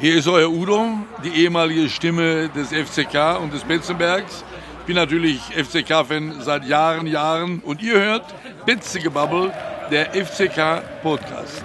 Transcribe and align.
Hier 0.00 0.14
ist 0.14 0.28
euer 0.28 0.48
Udo, 0.48 0.90
die 1.24 1.42
ehemalige 1.42 1.88
Stimme 1.88 2.48
des 2.50 2.68
FCK 2.68 3.40
und 3.42 3.52
des 3.52 3.64
Betzenbergs. 3.64 4.44
Ich 4.78 4.86
bin 4.86 4.94
natürlich 4.94 5.40
FCK-Fan 5.40 6.40
seit 6.40 6.66
Jahren, 6.66 7.08
Jahren 7.08 7.58
und 7.58 7.82
ihr 7.82 7.98
hört 7.98 8.24
Betzegebabbel, 8.64 9.52
der 9.90 10.14
FCK-Podcast. 10.14 11.64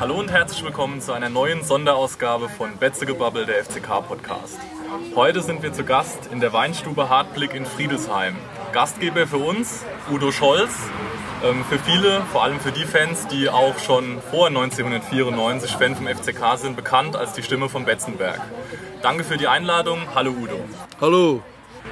Hallo 0.00 0.18
und 0.18 0.30
herzlich 0.30 0.64
willkommen 0.64 1.02
zu 1.02 1.12
einer 1.12 1.28
neuen 1.28 1.62
Sonderausgabe 1.62 2.48
von 2.48 2.78
Betzegebabbel, 2.78 3.44
der 3.44 3.62
FCK-Podcast. 3.62 4.58
Heute 5.14 5.42
sind 5.42 5.62
wir 5.62 5.72
zu 5.72 5.84
Gast 5.84 6.28
in 6.32 6.40
der 6.40 6.52
Weinstube 6.52 7.08
Hartblick 7.08 7.54
in 7.54 7.66
Friedesheim. 7.66 8.36
Gastgeber 8.72 9.26
für 9.26 9.38
uns 9.38 9.84
Udo 10.10 10.30
Scholz. 10.32 10.70
Ähm, 11.44 11.64
für 11.68 11.78
viele, 11.78 12.22
vor 12.32 12.42
allem 12.42 12.60
für 12.60 12.72
die 12.72 12.84
Fans, 12.84 13.26
die 13.26 13.48
auch 13.48 13.78
schon 13.78 14.20
vor 14.30 14.48
1994 14.48 15.72
Fan 15.72 15.96
vom 15.96 16.06
FCK 16.06 16.56
sind, 16.56 16.76
bekannt 16.76 17.16
als 17.16 17.34
die 17.34 17.42
Stimme 17.42 17.68
von 17.68 17.84
Betzenberg. 17.84 18.40
Danke 19.02 19.24
für 19.24 19.36
die 19.36 19.48
Einladung. 19.48 20.00
Hallo 20.14 20.30
Udo. 20.30 20.64
Hallo. 21.00 21.42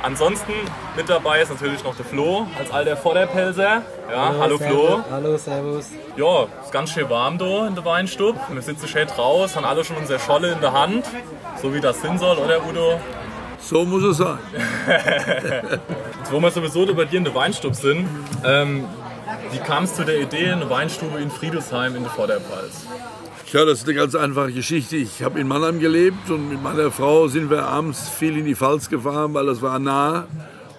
Ansonsten 0.03 0.53
mit 0.97 1.09
dabei 1.09 1.41
ist 1.41 1.51
natürlich 1.51 1.83
noch 1.83 1.97
der 1.97 2.05
Flo 2.05 2.47
als 2.59 2.71
alter 2.71 2.97
Vorderpelser. 2.97 3.83
Ja, 4.11 4.29
hallo, 4.29 4.41
hallo 4.41 4.59
Flo. 4.59 4.87
Servus. 4.87 5.05
Hallo, 5.11 5.37
servus. 5.37 5.87
Ja, 6.17 6.43
ist 6.63 6.73
ganz 6.73 6.91
schön 6.91 7.09
warm 7.09 7.39
da 7.39 7.67
in 7.67 7.75
der 7.75 7.85
Weinstube. 7.85 8.39
Wir 8.51 8.63
sitzen 8.63 8.87
schön 8.87 9.09
raus, 9.09 9.57
haben 9.57 9.65
alle 9.65 9.85
schon 9.85 9.97
unsere 9.97 10.19
Scholle 10.19 10.53
in 10.53 10.61
der 10.61 10.73
Hand. 10.73 11.07
So 11.61 11.73
wie 11.73 11.81
das 11.81 12.01
sein 12.03 12.19
soll, 12.19 12.37
oder 12.39 12.65
Udo? 12.67 13.01
So 13.59 13.85
muss 13.85 14.03
es 14.03 14.19
sein. 14.19 14.39
Jetzt, 16.19 16.33
wo 16.33 16.41
wir 16.41 16.51
sowieso 16.51 16.95
bei 16.95 17.07
dir 17.07 17.19
in 17.19 17.25
der 17.25 17.35
Weinstube 17.35 17.75
sind, 17.75 18.07
ähm, 18.45 18.87
wie 19.51 19.59
kam 19.59 19.85
es 19.85 19.95
zu 19.95 20.05
der 20.05 20.21
Idee, 20.21 20.51
eine 20.51 20.69
Weinstube 20.69 21.19
in 21.19 21.31
Friedrichshain 21.31 21.95
in 21.95 22.03
der 22.03 22.13
Vorderpfalz? 22.13 22.87
Ja, 23.55 23.65
das 23.65 23.83
ist 23.83 23.85
eine 23.85 23.95
ganz 23.95 24.17
einfache 24.17 24.51
Geschichte. 24.51 24.97
Ich 24.97 25.23
habe 25.23 25.39
in 25.39 25.47
Mannheim 25.47 25.79
gelebt 25.79 26.29
und 26.29 26.49
mit 26.49 26.61
meiner 26.61 26.91
Frau 26.91 27.29
sind 27.29 27.51
wir 27.51 27.67
abends 27.67 28.09
viel 28.09 28.37
in 28.37 28.47
die 28.47 28.57
Pfalz 28.57 28.91
gefahren, 28.91 29.33
weil 29.33 29.47
das 29.47 29.63
war 29.63 29.79
nah. 29.79 30.27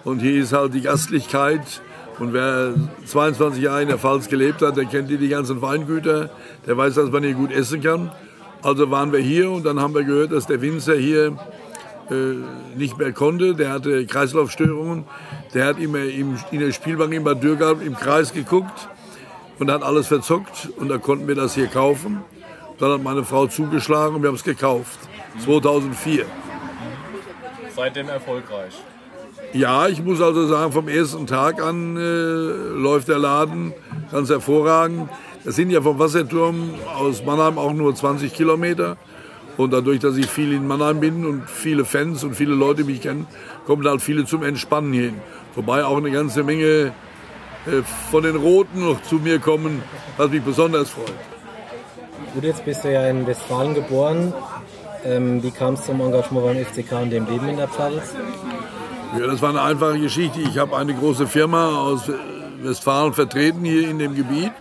Und 0.04 0.20
hier 0.20 0.42
ist 0.42 0.52
halt 0.52 0.74
die 0.74 0.82
Gastlichkeit. 0.82 1.80
Und 2.18 2.34
wer 2.34 2.74
22 3.06 3.62
Jahre 3.62 3.80
in 3.80 3.88
der 3.88 3.96
Pfalz 3.96 4.28
gelebt 4.28 4.60
hat, 4.60 4.76
der 4.76 4.84
kennt 4.84 5.08
die 5.08 5.28
ganzen 5.30 5.62
Weingüter. 5.62 6.28
Der 6.66 6.76
weiß, 6.76 6.96
dass 6.96 7.10
man 7.10 7.22
hier 7.22 7.32
gut 7.32 7.50
essen 7.50 7.80
kann. 7.80 8.12
Also 8.60 8.90
waren 8.90 9.10
wir 9.10 9.20
hier 9.20 9.50
und 9.50 9.64
dann 9.64 9.80
haben 9.80 9.94
wir 9.94 10.04
gehört, 10.04 10.32
dass 10.32 10.46
der 10.46 10.60
Winzer 10.60 10.96
hier 10.96 11.28
äh, 12.10 12.76
nicht 12.76 12.98
mehr 12.98 13.12
konnte. 13.12 13.54
Der 13.54 13.72
hatte 13.72 14.04
Kreislaufstörungen. 14.04 15.06
Der 15.54 15.64
hat 15.64 15.80
immer 15.80 16.02
im, 16.04 16.36
in 16.50 16.60
der 16.60 16.72
Spielbank 16.72 17.14
in 17.14 17.24
Bad 17.24 17.42
Dürgard 17.42 17.82
im 17.82 17.96
Kreis 17.96 18.34
geguckt 18.34 18.90
und 19.58 19.70
hat 19.70 19.82
alles 19.82 20.08
verzockt. 20.08 20.68
Und 20.76 20.90
da 20.90 20.98
konnten 20.98 21.26
wir 21.26 21.36
das 21.36 21.54
hier 21.54 21.68
kaufen. 21.68 22.22
Dann 22.78 22.92
hat 22.92 23.02
meine 23.02 23.24
Frau 23.24 23.46
zugeschlagen 23.46 24.16
und 24.16 24.22
wir 24.22 24.28
haben 24.28 24.36
es 24.36 24.44
gekauft. 24.44 24.98
2004. 25.44 26.26
Seitdem 27.74 28.08
erfolgreich. 28.08 28.74
Ja, 29.52 29.88
ich 29.88 30.02
muss 30.02 30.20
also 30.20 30.46
sagen, 30.46 30.72
vom 30.72 30.88
ersten 30.88 31.26
Tag 31.26 31.62
an 31.62 31.96
äh, 31.96 32.00
läuft 32.00 33.08
der 33.08 33.18
Laden 33.18 33.72
ganz 34.10 34.28
hervorragend. 34.28 35.08
Das 35.44 35.56
sind 35.56 35.70
ja 35.70 35.80
vom 35.80 35.98
Wasserturm 35.98 36.74
aus 36.98 37.24
Mannheim 37.24 37.58
auch 37.58 37.72
nur 37.72 37.94
20 37.94 38.34
Kilometer. 38.34 38.96
Und 39.56 39.72
dadurch, 39.72 40.00
dass 40.00 40.16
ich 40.16 40.26
viel 40.26 40.52
in 40.52 40.66
Mannheim 40.66 41.00
bin 41.00 41.24
und 41.24 41.48
viele 41.48 41.84
Fans 41.84 42.24
und 42.24 42.34
viele 42.34 42.54
Leute 42.54 42.84
mich 42.84 43.00
kennen, 43.00 43.26
kommen 43.66 43.86
halt 43.86 44.02
viele 44.02 44.26
zum 44.26 44.42
Entspannen 44.42 44.92
hin. 44.92 45.14
Wobei 45.54 45.84
auch 45.84 45.96
eine 45.96 46.10
ganze 46.10 46.42
Menge 46.42 46.92
äh, 47.66 47.82
von 48.10 48.22
den 48.22 48.36
Roten 48.36 48.80
noch 48.84 49.02
zu 49.02 49.16
mir 49.16 49.38
kommen, 49.38 49.82
was 50.18 50.30
mich 50.30 50.42
besonders 50.42 50.90
freut. 50.90 51.35
Gut, 52.34 52.44
jetzt 52.44 52.64
bist 52.64 52.84
du 52.84 52.92
ja 52.92 53.08
in 53.08 53.26
Westfalen 53.26 53.74
geboren. 53.74 54.32
Ähm, 55.04 55.42
wie 55.42 55.50
kam 55.50 55.74
es 55.74 55.84
zum 55.84 56.00
Engagement 56.00 56.46
beim 56.46 56.64
FCK 56.64 57.02
und 57.02 57.10
dem 57.10 57.26
Leben 57.26 57.48
in 57.48 57.56
der 57.56 57.68
Pfalz? 57.68 58.14
Ja, 59.18 59.26
das 59.26 59.40
war 59.40 59.50
eine 59.50 59.62
einfache 59.62 59.98
Geschichte. 59.98 60.40
Ich 60.40 60.58
habe 60.58 60.76
eine 60.76 60.94
große 60.94 61.26
Firma 61.26 61.78
aus 61.78 62.10
Westfalen 62.62 63.12
vertreten 63.12 63.64
hier 63.64 63.88
in 63.88 63.98
dem 63.98 64.14
Gebiet. 64.14 64.52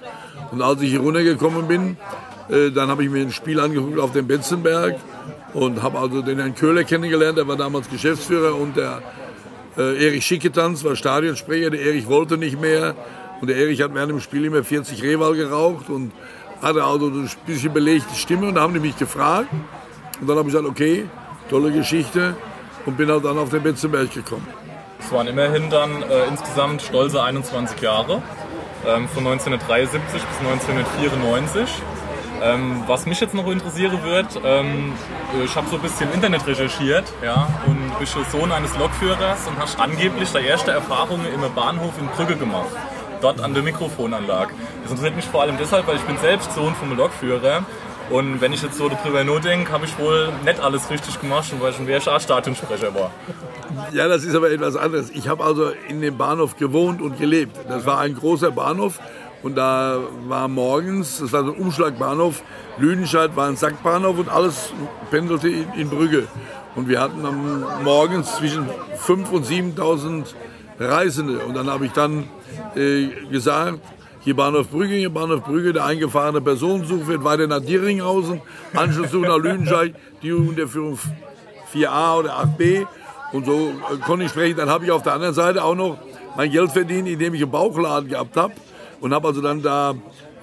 Und 0.51 0.61
als 0.61 0.81
ich 0.81 0.91
hier 0.91 0.99
runtergekommen 0.99 1.67
bin, 1.67 1.97
äh, 2.49 2.71
dann 2.71 2.89
habe 2.89 3.03
ich 3.03 3.09
mir 3.09 3.21
ein 3.21 3.31
Spiel 3.31 3.59
angeguckt 3.59 3.99
auf 3.99 4.11
dem 4.11 4.27
Betzenberg 4.27 4.95
und 5.53 5.81
habe 5.81 5.97
also 5.97 6.21
den 6.21 6.37
Herrn 6.37 6.55
Köhler 6.55 6.83
kennengelernt. 6.83 7.37
Der 7.37 7.47
war 7.47 7.55
damals 7.55 7.89
Geschäftsführer 7.89 8.55
und 8.55 8.77
der 8.77 9.01
äh, 9.77 10.05
Erich 10.05 10.25
Schicketanz 10.25 10.83
war 10.83 10.95
Stadionsprecher. 10.95 11.71
Der 11.71 11.81
Erich 11.81 12.07
wollte 12.07 12.37
nicht 12.37 12.59
mehr. 12.59 12.95
Und 13.41 13.49
der 13.49 13.57
Erich 13.57 13.81
hat 13.81 13.93
während 13.93 14.11
dem 14.11 14.19
Spiel 14.21 14.45
immer 14.45 14.63
40 14.63 15.01
Rehwal 15.03 15.35
geraucht 15.35 15.89
und 15.89 16.11
hatte 16.61 16.83
also 16.83 17.07
ein 17.07 17.29
bisschen 17.45 17.73
belegte 17.73 18.15
Stimme. 18.15 18.47
Und 18.47 18.55
da 18.55 18.61
haben 18.61 18.73
die 18.73 18.79
mich 18.79 18.97
gefragt. 18.97 19.49
Und 20.19 20.27
dann 20.27 20.37
habe 20.37 20.49
ich 20.49 20.55
gesagt, 20.55 20.69
okay, 20.69 21.05
tolle 21.49 21.71
Geschichte. 21.71 22.35
Und 22.85 22.97
bin 22.97 23.09
halt 23.09 23.25
dann 23.25 23.37
auf 23.37 23.49
den 23.49 23.63
Betzenberg 23.63 24.13
gekommen. 24.13 24.47
Es 24.99 25.11
waren 25.11 25.27
immerhin 25.27 25.69
dann 25.69 26.03
äh, 26.03 26.27
insgesamt 26.27 26.81
stolze 26.81 27.21
21 27.21 27.81
Jahre. 27.81 28.21
Ähm, 28.85 29.07
von 29.09 29.25
1973 29.25 30.21
bis 30.21 30.39
1994. 30.39 31.69
Ähm, 32.43 32.83
was 32.85 33.05
mich 33.05 33.19
jetzt 33.19 33.33
noch 33.33 33.47
interessieren 33.47 34.03
wird, 34.03 34.27
ähm, 34.43 34.93
ich 35.43 35.55
habe 35.55 35.67
so 35.69 35.77
ein 35.77 35.81
bisschen 35.81 36.11
Internet 36.11 36.45
recherchiert 36.45 37.05
ja, 37.23 37.47
und 37.65 37.97
bist 37.97 38.15
Sohn 38.31 38.51
eines 38.51 38.77
Lokführers 38.77 39.47
und 39.47 39.57
hast 39.57 39.79
angeblich 39.79 40.31
deine 40.31 40.47
erste 40.47 40.71
Erfahrungen 40.71 41.25
im 41.33 41.41
Bahnhof 41.55 41.93
in 41.99 42.07
Brügge 42.07 42.35
gemacht, 42.35 42.67
dort 43.21 43.41
an 43.41 43.53
der 43.53 43.63
Mikrofonanlage. 43.63 44.53
Das 44.83 44.91
interessiert 44.91 45.15
mich 45.15 45.25
vor 45.25 45.41
allem 45.41 45.57
deshalb, 45.57 45.87
weil 45.87 45.95
ich 45.95 46.03
bin 46.03 46.17
selbst 46.17 46.53
Sohn 46.53 46.75
vom 46.75 46.95
Lokführer 46.95 47.63
und 48.09 48.39
wenn 48.39 48.53
ich 48.53 48.61
jetzt 48.61 48.77
so 48.77 48.87
darüber 48.87 49.23
nur 49.23 49.39
denke, 49.39 49.71
habe 49.71 49.85
ich 49.85 49.97
wohl 49.97 50.29
nicht 50.43 50.59
alles 50.59 50.89
richtig 50.91 51.19
gemacht, 51.19 51.51
weil 51.59 51.71
ich 51.71 51.79
ein 51.79 51.87
WSA-Stadionsprecher 51.87 52.93
war. 52.93 53.11
Ja, 53.93 54.07
das 54.07 54.23
ist 54.23 54.35
aber 54.35 54.51
etwas 54.51 54.75
anderes. 54.75 55.09
Ich 55.09 55.27
habe 55.27 55.43
also 55.43 55.71
in 55.89 56.01
dem 56.01 56.17
Bahnhof 56.17 56.55
gewohnt 56.55 57.01
und 57.01 57.17
gelebt. 57.17 57.57
Das 57.67 57.85
war 57.85 57.99
ein 57.99 58.15
großer 58.15 58.51
Bahnhof 58.51 58.99
und 59.41 59.55
da 59.55 59.99
war 60.27 60.47
morgens, 60.47 61.19
das 61.19 61.33
war 61.33 61.43
so 61.45 61.53
ein 61.53 61.59
Umschlagbahnhof, 61.59 62.43
Lüdenscheid 62.77 63.35
war 63.35 63.47
ein 63.47 63.55
Sackbahnhof 63.55 64.19
und 64.19 64.29
alles 64.29 64.71
pendelte 65.09 65.49
in, 65.49 65.73
in 65.73 65.89
Brügge. 65.89 66.27
Und 66.75 66.87
wir 66.87 67.01
hatten 67.01 67.25
am 67.25 67.83
morgens 67.83 68.35
zwischen 68.35 68.67
5.000 69.07 69.29
und 69.31 69.45
7.000 69.47 70.25
Reisende. 70.79 71.39
Und 71.39 71.55
dann 71.55 71.69
habe 71.69 71.85
ich 71.85 71.93
dann 71.93 72.25
äh, 72.75 73.07
gesagt, 73.31 73.79
hier 74.21 74.35
Bahnhof 74.35 74.69
Brügge, 74.69 74.95
hier 74.95 75.09
Bahnhof 75.11 75.43
Brügge, 75.43 75.73
der 75.73 75.85
eingefahrene 75.85 76.41
Personenzug 76.41 77.07
wird 77.07 77.23
weiter 77.23 77.47
nach 77.47 77.59
Dieringhausen, 77.59 78.41
Anschlusszug 78.73 79.21
nach 79.21 79.37
Lüdenscheid, 79.37 79.93
die 80.23 80.31
Unterführung 80.31 80.97
4a 81.73 82.19
oder 82.19 82.39
8b. 82.39 82.87
Und 83.33 83.45
so 83.45 83.69
äh, 83.69 83.97
konnte 84.05 84.25
ich 84.25 84.31
sprechen. 84.31 84.57
Dann 84.57 84.69
habe 84.69 84.85
ich 84.85 84.91
auf 84.91 85.03
der 85.03 85.13
anderen 85.13 85.35
Seite 85.35 85.63
auch 85.63 85.75
noch 85.75 85.97
mein 86.35 86.51
Geld 86.51 86.71
verdient, 86.71 87.07
indem 87.07 87.33
ich 87.33 87.41
einen 87.43 87.51
Bauchladen 87.51 88.09
gehabt 88.09 88.35
habe 88.35 88.53
und 88.99 89.13
habe 89.13 89.27
also 89.27 89.41
dann 89.41 89.61
da 89.61 89.93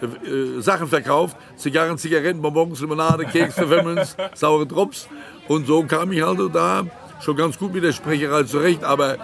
äh, 0.02 0.60
Sachen 0.60 0.88
verkauft, 0.88 1.36
Zigarren, 1.56 1.98
Zigaretten, 1.98 2.42
Bonbons, 2.42 2.80
Limonade, 2.80 3.24
Keks, 3.24 3.54
Pfefferminz, 3.54 4.16
saure 4.34 4.66
Drops. 4.66 5.08
Und 5.48 5.66
so 5.66 5.82
kam 5.84 6.12
ich 6.12 6.24
also 6.24 6.48
da 6.48 6.84
schon 7.20 7.36
ganz 7.36 7.58
gut 7.58 7.72
mit 7.74 7.84
der 7.84 7.92
Sprecherei 7.92 8.44
zurecht. 8.44 8.84
Aber 8.84 9.16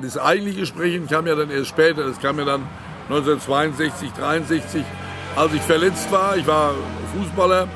das 0.00 0.18
eigentliche 0.18 0.66
Sprechen 0.66 1.06
kam 1.06 1.26
ja 1.26 1.34
dann 1.34 1.50
erst 1.50 1.68
später. 1.68 2.04
Das 2.06 2.20
kam 2.20 2.38
ja 2.38 2.44
dann 2.44 2.62
1962, 3.08 4.12
63, 4.12 4.84
als 5.36 5.52
ich 5.52 5.62
verletzt 5.62 6.10
war. 6.10 6.36
Ich 6.36 6.46
war 6.46 6.74
Fußballer 7.16 7.68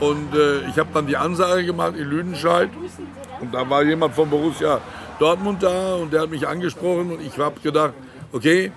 und 0.00 0.34
äh, 0.34 0.68
ich 0.68 0.78
habe 0.78 0.90
dann 0.92 1.06
die 1.06 1.16
Ansage 1.16 1.64
gemacht 1.64 1.94
in 1.96 2.04
Lüdenscheid. 2.04 2.70
Und 3.40 3.54
da 3.54 3.68
war 3.68 3.82
jemand 3.82 4.14
von 4.14 4.28
Borussia 4.28 4.80
Dortmund 5.18 5.62
da 5.62 5.94
und 5.94 6.12
der 6.12 6.22
hat 6.22 6.30
mich 6.30 6.46
angesprochen 6.46 7.12
und 7.12 7.20
ich 7.20 7.38
habe 7.38 7.60
gedacht, 7.60 7.94
okay, 8.32 8.72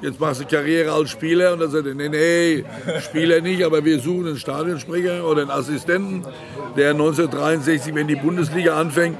jetzt 0.00 0.20
machst 0.20 0.40
du 0.40 0.46
Karriere 0.46 0.92
als 0.92 1.10
Spieler. 1.10 1.52
Und 1.52 1.60
dann 1.60 1.70
sagt 1.70 1.86
er, 1.86 1.94
nee, 1.94 2.08
nee, 2.08 2.64
Spieler 3.00 3.40
nicht, 3.40 3.64
aber 3.64 3.84
wir 3.84 4.00
suchen 4.00 4.28
einen 4.28 4.38
Stadionsprecher 4.38 5.24
oder 5.24 5.42
einen 5.42 5.50
Assistenten, 5.50 6.24
der 6.76 6.90
1963, 6.90 7.94
wenn 7.94 8.08
die 8.08 8.16
Bundesliga 8.16 8.78
anfängt, 8.78 9.18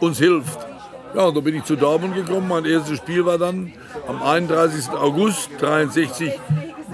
uns 0.00 0.18
hilft. 0.18 0.69
Ja, 1.14 1.24
und 1.24 1.36
da 1.36 1.40
bin 1.40 1.56
ich 1.56 1.64
zu 1.64 1.74
Dortmund 1.74 2.14
gekommen. 2.14 2.46
Mein 2.48 2.64
erstes 2.64 2.98
Spiel 2.98 3.26
war 3.26 3.36
dann 3.36 3.72
am 4.06 4.22
31. 4.22 4.90
August 4.90 5.50
63 5.58 6.32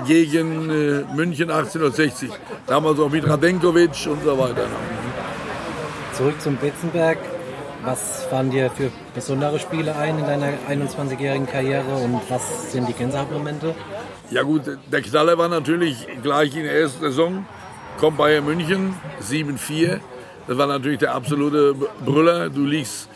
gegen 0.07 0.71
äh, 0.71 1.05
München 1.15 1.51
1860. 1.51 2.31
Damals 2.67 2.99
auch 2.99 3.11
mit 3.11 3.29
Radenkovic 3.29 4.07
und 4.11 4.25
so 4.25 4.39
weiter. 4.39 4.67
Zurück 6.15 6.41
zum 6.41 6.57
Betzenberg. 6.57 7.19
Was 7.85 8.25
fallen 8.25 8.51
dir 8.51 8.71
für 8.71 8.91
besondere 9.15 9.59
Spiele 9.59 9.95
ein 9.95 10.19
in 10.19 10.25
deiner 10.25 10.49
21-jährigen 10.69 11.47
Karriere 11.47 11.95
und 12.03 12.21
was 12.29 12.73
sind 12.73 12.89
die 12.89 12.95
Gänsehautmomente? 12.95 13.75
Ja 14.31 14.43
gut, 14.43 14.63
der 14.91 15.03
Knaller 15.03 15.39
war 15.39 15.49
natürlich 15.49 16.09
gleich 16.23 16.57
in 16.57 16.65
der 16.65 16.73
ersten 16.73 17.01
Saison. 17.01 17.47
Kommt 18.01 18.17
Bayern 18.17 18.45
München 18.45 18.95
7-4. 19.23 20.01
Das 20.49 20.59
war 20.59 20.67
natürlich 20.67 20.99
der 20.99 21.15
absolute 21.15 21.75
Brüller. 22.05 22.51
Du 22.51 22.65
liegst 22.65 23.09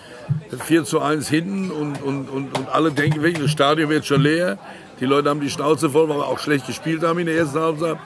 4 0.58 0.84
zu 0.84 1.00
1 1.00 1.28
hinten 1.28 1.70
und, 1.70 2.02
und, 2.02 2.28
und, 2.28 2.58
und 2.58 2.68
alle 2.70 2.90
denken 2.90 3.22
das 3.40 3.50
Stadion 3.50 3.88
wird 3.90 4.06
schon 4.06 4.22
leer. 4.22 4.58
Die 5.00 5.06
Leute 5.06 5.30
haben 5.30 5.40
die 5.40 5.50
Schnauze 5.50 5.88
voll, 5.90 6.08
weil 6.08 6.18
wir 6.18 6.26
auch 6.26 6.38
schlecht 6.38 6.66
gespielt 6.66 7.02
haben 7.02 7.18
in 7.18 7.26
der 7.26 7.36
ersten 7.36 7.58
Halbzeit. 7.58 7.96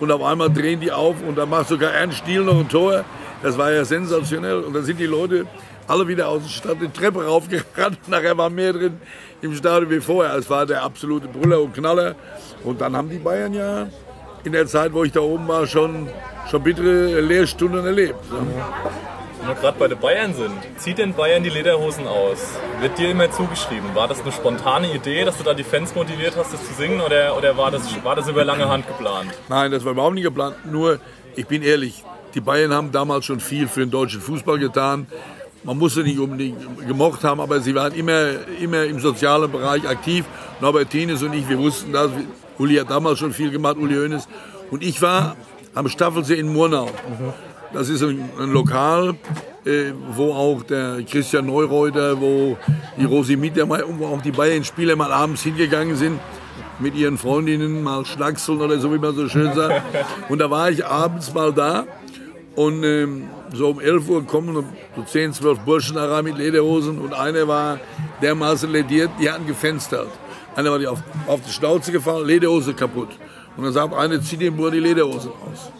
Und 0.00 0.10
auf 0.10 0.22
einmal 0.22 0.52
drehen 0.52 0.80
die 0.80 0.92
auf 0.92 1.16
und 1.26 1.38
da 1.38 1.46
macht 1.46 1.68
sogar 1.68 1.92
Ernst 1.92 2.18
Stiel 2.18 2.42
noch 2.42 2.58
ein 2.58 2.68
Tor. 2.68 3.04
Das 3.42 3.56
war 3.56 3.72
ja 3.72 3.84
sensationell. 3.84 4.62
Und 4.62 4.74
dann 4.74 4.84
sind 4.84 4.98
die 4.98 5.06
Leute 5.06 5.46
alle 5.86 6.08
wieder 6.08 6.28
aus 6.28 6.42
der 6.42 6.48
Stadt 6.48 6.76
die 6.80 6.88
Treppe 6.88 7.24
raufgerannt. 7.24 7.98
Nachher 8.08 8.36
war 8.36 8.50
mehr 8.50 8.72
drin 8.72 8.98
im 9.40 9.54
Stadion 9.54 9.90
wie 9.90 10.00
vorher. 10.00 10.34
Es 10.36 10.48
war 10.50 10.66
der 10.66 10.82
absolute 10.82 11.28
Brüller 11.28 11.60
und 11.60 11.74
Knaller. 11.74 12.14
Und 12.64 12.80
dann 12.80 12.96
haben 12.96 13.08
die 13.08 13.18
Bayern 13.18 13.54
ja 13.54 13.86
in 14.44 14.52
der 14.52 14.66
Zeit, 14.66 14.92
wo 14.92 15.04
ich 15.04 15.12
da 15.12 15.20
oben 15.20 15.48
war, 15.48 15.66
schon, 15.66 16.08
schon 16.50 16.62
bittere 16.62 17.20
Lehrstunden 17.20 17.84
erlebt. 17.84 18.16
Wenn 19.44 19.56
wir 19.56 19.60
gerade 19.60 19.78
bei 19.78 19.88
den 19.88 19.98
Bayern 19.98 20.32
sind, 20.32 20.54
zieht 20.78 20.96
denn 20.96 21.12
Bayern 21.12 21.42
die 21.42 21.50
Lederhosen 21.50 22.06
aus? 22.06 22.38
Wird 22.80 22.96
dir 22.96 23.10
immer 23.10 23.30
zugeschrieben? 23.30 23.94
War 23.94 24.08
das 24.08 24.22
eine 24.22 24.32
spontane 24.32 24.90
Idee, 24.94 25.22
dass 25.26 25.36
du 25.36 25.44
da 25.44 25.52
die 25.52 25.64
Fans 25.64 25.94
motiviert 25.94 26.34
hast, 26.34 26.54
das 26.54 26.66
zu 26.66 26.72
singen, 26.72 27.02
oder, 27.02 27.36
oder 27.36 27.54
war, 27.54 27.70
das, 27.70 27.82
war 28.02 28.16
das 28.16 28.26
über 28.26 28.42
lange 28.42 28.66
Hand 28.66 28.86
geplant? 28.88 29.32
Nein, 29.50 29.70
das 29.70 29.84
war 29.84 29.92
überhaupt 29.92 30.14
nicht 30.14 30.24
geplant. 30.24 30.56
Nur, 30.72 30.98
ich 31.36 31.46
bin 31.46 31.60
ehrlich, 31.60 32.02
die 32.34 32.40
Bayern 32.40 32.72
haben 32.72 32.90
damals 32.90 33.26
schon 33.26 33.38
viel 33.38 33.68
für 33.68 33.80
den 33.80 33.90
deutschen 33.90 34.22
Fußball 34.22 34.58
getan. 34.58 35.08
Man 35.62 35.76
musste 35.76 36.04
nicht 36.04 36.18
unbedingt 36.18 36.88
gemocht 36.88 37.22
haben, 37.22 37.42
aber 37.42 37.60
sie 37.60 37.74
waren 37.74 37.92
immer, 37.92 38.30
immer 38.62 38.84
im 38.84 38.98
sozialen 38.98 39.52
Bereich 39.52 39.86
aktiv. 39.86 40.24
Norbert 40.62 40.88
Tienes 40.88 41.22
und 41.22 41.34
ich, 41.34 41.46
wir 41.50 41.58
wussten 41.58 41.92
das. 41.92 42.10
Uli 42.56 42.76
hat 42.76 42.88
damals 42.88 43.18
schon 43.18 43.34
viel 43.34 43.50
gemacht, 43.50 43.76
Uli 43.76 43.94
Hoeneß. 43.94 44.26
Und 44.70 44.82
ich 44.82 45.02
war 45.02 45.36
am 45.74 45.86
Staffelsee 45.90 46.36
in 46.36 46.50
Murnau. 46.50 46.88
Das 47.74 47.88
ist 47.88 48.02
ein, 48.04 48.30
ein 48.38 48.52
Lokal, 48.52 49.16
äh, 49.64 49.92
wo 50.12 50.32
auch 50.32 50.62
der 50.62 51.02
Christian 51.02 51.46
Neureuter, 51.46 52.20
wo 52.20 52.56
die 52.96 53.04
Rosi 53.04 53.36
Mittermeier 53.36 53.88
und 53.88 53.98
wo 53.98 54.06
auch 54.06 54.22
die 54.22 54.30
Bayern-Spieler 54.30 54.94
mal 54.94 55.12
abends 55.12 55.42
hingegangen 55.42 55.96
sind 55.96 56.20
mit 56.78 56.94
ihren 56.94 57.18
Freundinnen 57.18 57.82
mal 57.82 58.04
schnackseln 58.04 58.60
oder 58.60 58.78
so, 58.78 58.92
wie 58.94 58.98
man 58.98 59.14
so 59.14 59.28
schön 59.28 59.52
sagt. 59.54 59.82
Und 60.28 60.38
da 60.38 60.50
war 60.50 60.70
ich 60.70 60.86
abends 60.86 61.34
mal 61.34 61.52
da 61.52 61.84
und 62.54 62.84
ähm, 62.84 63.28
so 63.52 63.70
um 63.70 63.80
11 63.80 64.08
Uhr 64.08 64.24
kommen 64.24 64.64
so 64.96 65.02
10, 65.02 65.32
12 65.32 65.58
Burschen 65.60 65.96
da 65.96 66.06
rein 66.12 66.24
mit 66.24 66.38
Lederhosen 66.38 66.98
und 66.98 67.12
einer 67.12 67.48
war 67.48 67.80
dermaßen 68.22 68.70
lediert, 68.70 69.10
die 69.20 69.28
hatten 69.28 69.46
gefenstert. 69.46 70.08
Einer 70.54 70.70
war 70.70 70.78
die 70.78 70.86
auf, 70.86 71.02
auf 71.26 71.40
die 71.44 71.50
Schnauze 71.50 71.90
gefallen, 71.90 72.24
Lederhose 72.24 72.72
kaputt. 72.74 73.08
Und 73.56 73.64
dann 73.64 73.72
sagt 73.72 73.94
einer, 73.94 74.20
zieh 74.20 74.36
dem 74.36 74.56
Bur 74.56 74.70
die 74.70 74.78
Lederhosen 74.78 75.30
aus. 75.30 75.72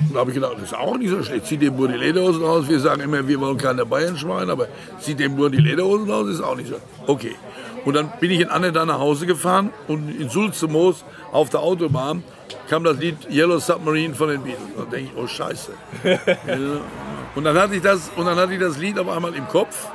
Und 0.00 0.14
da 0.14 0.20
habe 0.20 0.30
ich 0.30 0.34
gedacht, 0.34 0.54
das 0.56 0.64
ist 0.64 0.74
auch 0.74 0.96
nicht 0.96 1.10
so 1.10 1.22
schlecht. 1.22 1.46
Zieh 1.46 1.56
dem 1.56 1.76
Bur 1.76 1.88
die 1.88 1.96
Lederhosen 1.96 2.44
aus. 2.44 2.68
Wir 2.68 2.80
sagen 2.80 3.02
immer, 3.02 3.26
wir 3.26 3.40
wollen 3.40 3.56
keine 3.56 3.86
Bayern-Schwein, 3.86 4.50
aber 4.50 4.68
zieh 4.98 5.14
dem 5.14 5.36
Bur 5.36 5.50
die 5.50 5.58
Lederhosen 5.58 6.10
aus, 6.10 6.28
ist 6.28 6.40
auch 6.40 6.56
nicht 6.56 6.68
so. 6.68 6.76
Okay. 7.06 7.36
Und 7.84 7.94
dann 7.94 8.10
bin 8.18 8.30
ich 8.30 8.40
in 8.40 8.48
Anne 8.48 8.72
da 8.72 8.84
nach 8.86 8.98
Hause 8.98 9.26
gefahren 9.26 9.70
und 9.88 10.08
in 10.18 10.30
Sulzemoos 10.30 11.04
auf 11.32 11.50
der 11.50 11.60
Autobahn 11.60 12.22
kam 12.68 12.82
das 12.82 12.98
Lied 12.98 13.16
Yellow 13.30 13.58
Submarine 13.58 14.14
von 14.14 14.28
den 14.28 14.42
Beatles. 14.42 14.68
Da 14.76 14.84
denke 14.84 15.10
ich, 15.14 15.22
oh 15.22 15.26
Scheiße. 15.26 15.72
und, 17.34 17.44
dann 17.44 17.56
hatte 17.58 17.74
ich 17.74 17.82
das, 17.82 18.10
und 18.16 18.24
dann 18.24 18.36
hatte 18.36 18.54
ich 18.54 18.60
das 18.60 18.78
Lied 18.78 18.98
auf 18.98 19.08
einmal 19.08 19.34
im 19.34 19.46
Kopf. 19.48 19.88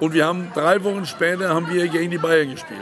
Und 0.00 0.12
wir 0.14 0.26
haben 0.26 0.50
drei 0.52 0.82
Wochen 0.82 1.06
später 1.06 1.48
haben 1.54 1.68
wir 1.70 1.86
gegen 1.88 2.10
die 2.10 2.18
Bayern 2.18 2.50
gespielt. 2.50 2.80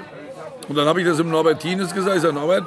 Und 0.69 0.77
dann 0.77 0.87
habe 0.87 1.01
ich 1.01 1.07
das 1.07 1.19
dem 1.19 1.31
Norbert 1.31 1.61
Tienes 1.61 1.95
gesagt. 1.95 2.17
Ich 2.17 2.23
sage, 2.23 2.35
Norbert, 2.35 2.65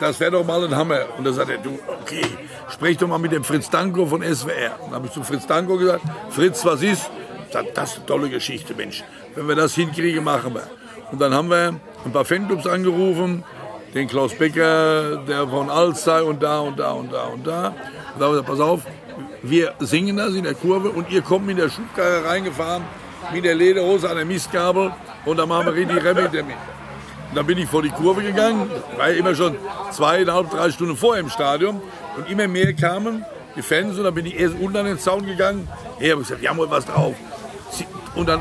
das 0.00 0.20
wäre 0.20 0.32
doch 0.32 0.44
mal 0.44 0.64
ein 0.64 0.74
Hammer. 0.74 1.00
Und 1.16 1.24
dann 1.24 1.34
sagt 1.34 1.50
er, 1.50 1.58
du, 1.58 1.78
okay, 2.02 2.24
sprech 2.68 2.96
doch 2.98 3.08
mal 3.08 3.18
mit 3.18 3.32
dem 3.32 3.44
Fritz 3.44 3.70
Danko 3.70 4.06
von 4.06 4.22
SWR. 4.22 4.78
Dann 4.84 4.94
habe 4.94 5.06
ich 5.06 5.12
zu 5.12 5.22
Fritz 5.22 5.46
Danko 5.46 5.76
gesagt, 5.76 6.02
Fritz, 6.30 6.64
was 6.64 6.82
ist? 6.82 7.10
Sagt, 7.50 7.76
das 7.76 7.90
ist 7.90 7.96
eine 7.98 8.06
tolle 8.06 8.28
Geschichte, 8.28 8.74
Mensch. 8.74 9.04
Wenn 9.34 9.46
wir 9.46 9.54
das 9.54 9.74
hinkriegen, 9.74 10.24
machen 10.24 10.54
wir. 10.54 10.66
Und 11.12 11.20
dann 11.20 11.32
haben 11.32 11.48
wir 11.48 11.74
ein 12.04 12.12
paar 12.12 12.24
Fanclubs 12.24 12.66
angerufen, 12.66 13.44
den 13.94 14.08
Klaus 14.08 14.34
Becker, 14.34 15.18
der 15.18 15.46
von 15.46 15.70
Alzey 15.70 16.22
und 16.22 16.42
da 16.42 16.60
und 16.60 16.78
da 16.78 16.92
und 16.92 17.12
da 17.12 17.24
und 17.24 17.46
da. 17.46 17.68
Und 17.68 17.74
da 18.20 18.26
haben 18.26 18.34
wir 18.34 18.42
gesagt, 18.42 18.48
pass 18.48 18.60
auf, 18.60 18.80
wir 19.42 19.74
singen 19.78 20.16
das 20.16 20.34
in 20.34 20.44
der 20.44 20.54
Kurve 20.54 20.90
und 20.90 21.10
ihr 21.10 21.22
kommt 21.22 21.46
mit 21.46 21.58
der 21.58 21.68
Schubkarre 21.68 22.24
reingefahren, 22.24 22.82
mit 23.32 23.44
der 23.44 23.54
Lederhose 23.54 24.08
an 24.08 24.16
der 24.16 24.24
Mistgabel 24.24 24.92
und 25.24 25.36
dann 25.36 25.48
machen 25.48 25.66
wir 25.66 25.74
richtig 25.74 26.02
Remi 26.02 26.22
damit. 26.32 26.56
Dann 27.34 27.46
bin 27.46 27.58
ich 27.58 27.66
vor 27.68 27.82
die 27.82 27.90
Kurve 27.90 28.22
gegangen, 28.22 28.70
war 28.96 29.08
immer 29.10 29.34
schon 29.34 29.56
zweieinhalb, 29.90 30.50
drei 30.50 30.70
Stunden 30.70 30.96
vorher 30.96 31.22
im 31.22 31.30
Stadion 31.30 31.80
und 32.16 32.30
immer 32.30 32.46
mehr 32.48 32.72
kamen 32.74 33.24
die 33.56 33.62
Fans 33.62 33.96
und 33.96 34.04
dann 34.04 34.14
bin 34.14 34.26
ich 34.26 34.38
erst 34.38 34.56
unten 34.58 34.76
an 34.76 34.86
den 34.86 34.98
Zaun 34.98 35.26
gegangen. 35.26 35.68
Hey, 35.98 36.10
habe 36.10 36.22
ich 36.22 36.28
gesagt, 36.28 36.42
wir 36.42 36.50
haben 36.50 36.58
was 36.58 36.86
drauf. 36.86 37.14
Und 38.14 38.28
dann, 38.28 38.40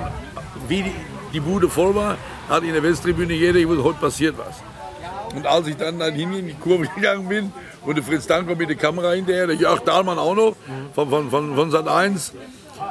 wie 0.67 0.83
die, 0.83 0.95
die 1.33 1.39
Bude 1.39 1.69
voll 1.69 1.95
war, 1.95 2.17
hat 2.49 2.63
in 2.63 2.73
der 2.73 2.83
Westtribüne 2.83 3.33
jeder 3.33 3.59
gewusst, 3.59 3.83
heute 3.83 3.99
passiert 3.99 4.35
was. 4.37 4.63
Und 5.35 5.47
als 5.47 5.67
ich 5.67 5.77
dann, 5.77 5.99
dann 5.99 6.13
hin 6.13 6.33
in 6.33 6.47
die 6.47 6.53
Kurve 6.53 6.87
gegangen 6.95 7.27
bin 7.27 7.51
der 7.91 8.03
Fritz 8.03 8.27
Danko 8.27 8.55
mit 8.55 8.69
der 8.69 8.77
Kamera 8.77 9.11
hinterher, 9.11 9.47
der 9.47 9.55
Jörg 9.55 9.81
Dahlmann 9.81 10.17
auch 10.17 10.35
noch 10.35 10.55
von, 10.95 11.09
von, 11.09 11.29
von, 11.29 11.55
von 11.55 11.71
Sat 11.71 11.87
1. 11.87 12.33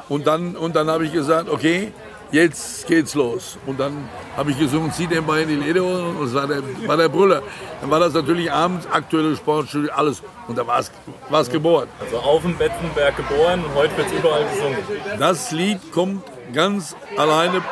Und 0.08 0.26
dann, 0.26 0.54
und 0.56 0.76
dann 0.76 0.88
habe 0.88 1.06
ich 1.06 1.12
gesagt, 1.12 1.48
okay, 1.48 1.92
jetzt 2.32 2.86
geht's 2.86 3.14
los. 3.14 3.58
Und 3.66 3.78
dann 3.78 4.08
habe 4.36 4.50
ich 4.50 4.58
gesungen, 4.58 4.92
zieh 4.92 5.06
den 5.06 5.24
Bein 5.24 5.48
in 5.48 5.60
die 5.60 5.66
Lederhose 5.66 6.02
und 6.02 6.24
das 6.24 6.34
war 6.34 6.46
der, 6.46 6.62
war 6.86 6.96
der 6.96 7.08
Brüller. 7.08 7.42
Dann 7.80 7.90
war 7.90 8.00
das 8.00 8.14
natürlich 8.14 8.50
abends, 8.50 8.86
aktuelle 8.90 9.36
Sportstudio, 9.36 9.92
alles. 9.92 10.22
Und 10.48 10.58
da 10.58 10.66
war 10.66 10.80
es 10.80 11.50
geboren. 11.50 11.88
Also 12.00 12.18
auf 12.18 12.42
dem 12.42 12.56
Betzenberg 12.56 13.16
geboren 13.16 13.64
und 13.64 13.74
heute 13.74 13.96
wird 13.96 14.08
es 14.08 14.12
überall 14.14 14.44
gesungen. 14.48 14.78
Das 15.18 15.52
Lied 15.52 15.92
kommt 15.92 16.24
ganz 16.52 16.96
alleine 17.16 17.62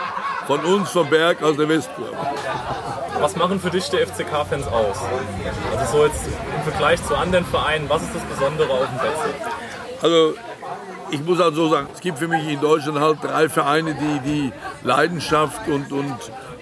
von 0.46 0.60
uns 0.60 0.90
vom 0.90 1.08
Berg 1.08 1.42
aus 1.42 1.56
der 1.56 1.68
Westkurve. 1.68 2.16
Was 3.20 3.36
machen 3.36 3.60
für 3.60 3.70
dich 3.70 3.88
die 3.90 3.98
FCK-Fans 3.98 4.66
aus? 4.66 4.96
Also 5.76 5.98
so 5.98 6.06
jetzt 6.06 6.26
im 6.26 6.62
Vergleich 6.70 7.04
zu 7.06 7.14
anderen 7.16 7.44
Vereinen, 7.44 7.88
was 7.88 8.02
ist 8.02 8.14
das 8.14 8.22
Besondere 8.24 8.70
auf 8.70 8.86
dem 8.86 8.98
Betze? 8.98 9.34
Also 10.02 10.34
ich 11.10 11.22
muss 11.24 11.38
halt 11.38 11.54
so 11.54 11.68
sagen, 11.68 11.88
es 11.92 12.00
gibt 12.00 12.18
für 12.18 12.28
mich 12.28 12.46
in 12.48 12.60
Deutschland 12.60 13.00
halt 13.00 13.18
drei 13.22 13.48
Vereine, 13.48 13.94
die 13.94 14.30
die 14.30 14.52
Leidenschaft 14.82 15.68
und, 15.68 15.92
und, 15.92 16.14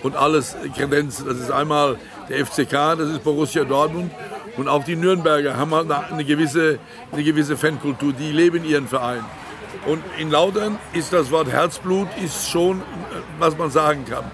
und 0.02 0.16
alles 0.16 0.56
kredenzen. 0.74 1.26
Das 1.26 1.38
ist 1.38 1.50
einmal 1.50 1.96
der 2.28 2.44
FCK, 2.44 2.96
das 2.96 3.10
ist 3.10 3.24
Borussia 3.24 3.64
Dortmund 3.64 4.12
und 4.56 4.68
auch 4.68 4.84
die 4.84 4.96
Nürnberger 4.96 5.56
haben 5.56 5.74
halt 5.74 5.90
eine 5.90 6.24
gewisse, 6.24 6.78
eine 7.12 7.22
gewisse 7.22 7.56
Fankultur, 7.56 8.12
die 8.12 8.32
leben 8.32 8.64
ihren 8.64 8.88
Verein. 8.88 9.24
Und 9.86 10.02
in 10.18 10.30
Lautern 10.30 10.78
ist 10.92 11.12
das 11.12 11.30
Wort 11.30 11.48
Herzblut 11.48 12.08
ist 12.22 12.50
schon, 12.50 12.82
was 13.38 13.56
man 13.56 13.70
sagen 13.70 14.04
kann. 14.04 14.24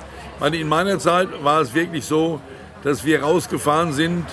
Meine, 0.41 0.57
in 0.57 0.69
meiner 0.69 0.99
Zeit 0.99 1.29
war 1.43 1.61
es 1.61 1.75
wirklich 1.75 2.05
so, 2.05 2.41
dass 2.83 3.05
wir 3.05 3.23
rausgefahren 3.23 3.93
sind 3.93 4.25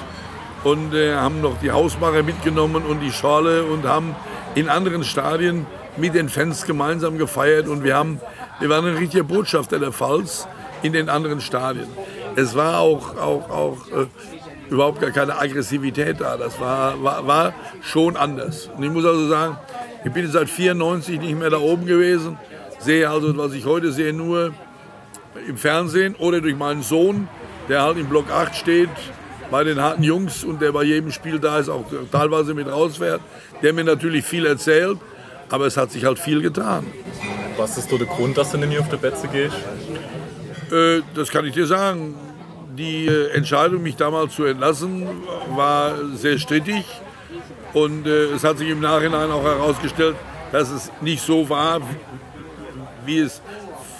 und 0.64 0.94
äh, 0.94 1.16
haben 1.16 1.42
noch 1.42 1.58
die 1.60 1.72
Hausmacher 1.72 2.24
mitgenommen 2.24 2.84
und 2.84 3.02
die 3.02 3.12
Schorle 3.12 3.64
und 3.64 3.86
haben 3.86 4.16
in 4.56 4.70
anderen 4.70 5.04
Stadien 5.04 5.66
mit 5.98 6.14
den 6.14 6.30
Fans 6.30 6.66
gemeinsam 6.66 7.18
gefeiert 7.18 7.68
und 7.68 7.84
wir, 7.84 7.96
haben, 7.96 8.20
wir 8.60 8.70
waren 8.70 8.86
ein 8.86 8.96
richtiger 8.96 9.24
Botschafter 9.24 9.80
der 9.80 9.92
Pfalz 9.92 10.48
in 10.84 10.94
den 10.94 11.10
anderen 11.10 11.42
Stadien. 11.42 11.88
Es 12.36 12.56
war 12.56 12.80
auch, 12.80 13.18
auch, 13.18 13.50
auch 13.50 13.78
äh, 13.90 14.08
überhaupt 14.70 15.02
gar 15.02 15.12
keine 15.12 15.38
Aggressivität 15.38 16.22
da. 16.22 16.38
Das 16.38 16.60
war, 16.60 17.02
war, 17.04 17.28
war 17.28 17.54
schon 17.82 18.16
anders. 18.16 18.70
Und 18.76 18.84
ich 18.84 18.90
muss 18.90 19.06
also 19.06 19.28
sagen, 19.28 19.58
ich 20.04 20.12
bin 20.12 20.30
seit 20.32 20.50
94 20.50 21.20
nicht 21.20 21.38
mehr 21.38 21.50
da 21.50 21.60
oben 21.60 21.86
gewesen, 21.86 22.38
sehe 22.80 23.10
also, 23.10 23.38
was 23.38 23.54
ich 23.54 23.66
heute 23.66 23.92
sehe, 23.92 24.14
nur 24.14 24.54
im 25.48 25.58
Fernsehen 25.58 26.16
oder 26.16 26.42
durch 26.42 26.56
meinen 26.56 26.84
Sohn, 26.84 27.28
der 27.70 27.84
halt 27.84 27.98
im 27.98 28.08
Block 28.08 28.32
8 28.32 28.56
steht, 28.56 28.90
bei 29.52 29.64
den 29.66 29.82
harten 29.82 30.04
Jungs 30.04 30.44
und 30.44 30.62
der 30.62 30.72
bei 30.72 30.84
jedem 30.84 31.12
Spiel 31.12 31.38
da 31.38 31.60
ist, 31.60 31.70
auch 31.70 31.86
teilweise 32.12 32.54
mit 32.54 32.68
rausfährt, 32.68 33.22
der 33.62 33.74
mir 33.74 33.84
natürlich 33.84 34.26
viel 34.26 34.46
erzählt, 34.46 34.98
aber 35.50 35.68
es 35.68 35.78
hat 35.78 35.92
sich 35.92 36.06
halt 36.06 36.18
viel 36.18 36.42
getan. 36.42 36.88
Was 37.58 37.78
ist 37.78 37.90
so 37.90 37.98
der 37.98 38.08
Grund, 38.08 38.38
dass 38.38 38.52
du 38.52 38.58
nicht 38.58 38.70
mehr 38.70 38.80
auf 38.80 38.90
der 38.90 38.98
Betze 38.98 39.28
gehst? 39.28 39.56
Äh, 40.72 41.02
das 41.14 41.30
kann 41.30 41.46
ich 41.46 41.54
dir 41.54 41.68
sagen. 41.68 42.16
Die 42.78 43.06
äh, 43.06 43.32
Entscheidung, 43.32 43.84
mich 43.84 43.98
damals 43.98 44.34
zu 44.34 44.46
entlassen, 44.46 45.06
war 45.50 45.96
sehr 46.16 46.40
strittig. 46.40 46.86
Und 47.74 48.08
äh, 48.08 48.34
es 48.34 48.46
hat 48.46 48.58
sich 48.58 48.70
im 48.70 48.80
Nachhinein 48.80 49.30
auch 49.30 49.44
herausgestellt, 49.44 50.16
dass 50.54 50.72
es 50.72 50.90
nicht 51.02 51.22
so 51.22 51.50
war, 51.50 51.82
wie 53.06 53.20
es 53.20 53.42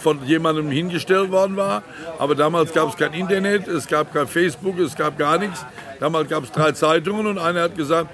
von 0.02 0.26
jemandem 0.26 0.70
hingestellt 0.70 1.32
worden 1.32 1.56
war. 1.56 1.84
Aber 2.20 2.36
damals 2.36 2.74
gab 2.74 2.90
es 2.90 2.98
kein 2.98 3.14
Internet, 3.14 3.68
es 3.68 3.88
gab 3.88 4.14
kein 4.14 4.28
Facebook, 4.28 4.80
es 4.80 4.96
gab 4.96 5.18
gar 5.18 5.38
nichts. 5.38 5.66
Damals 6.00 6.30
gab 6.30 6.44
es 6.44 6.52
drei 6.52 6.72
Zeitungen 6.72 7.28
und 7.28 7.38
einer 7.38 7.64
hat 7.64 7.76
gesagt, 7.76 8.10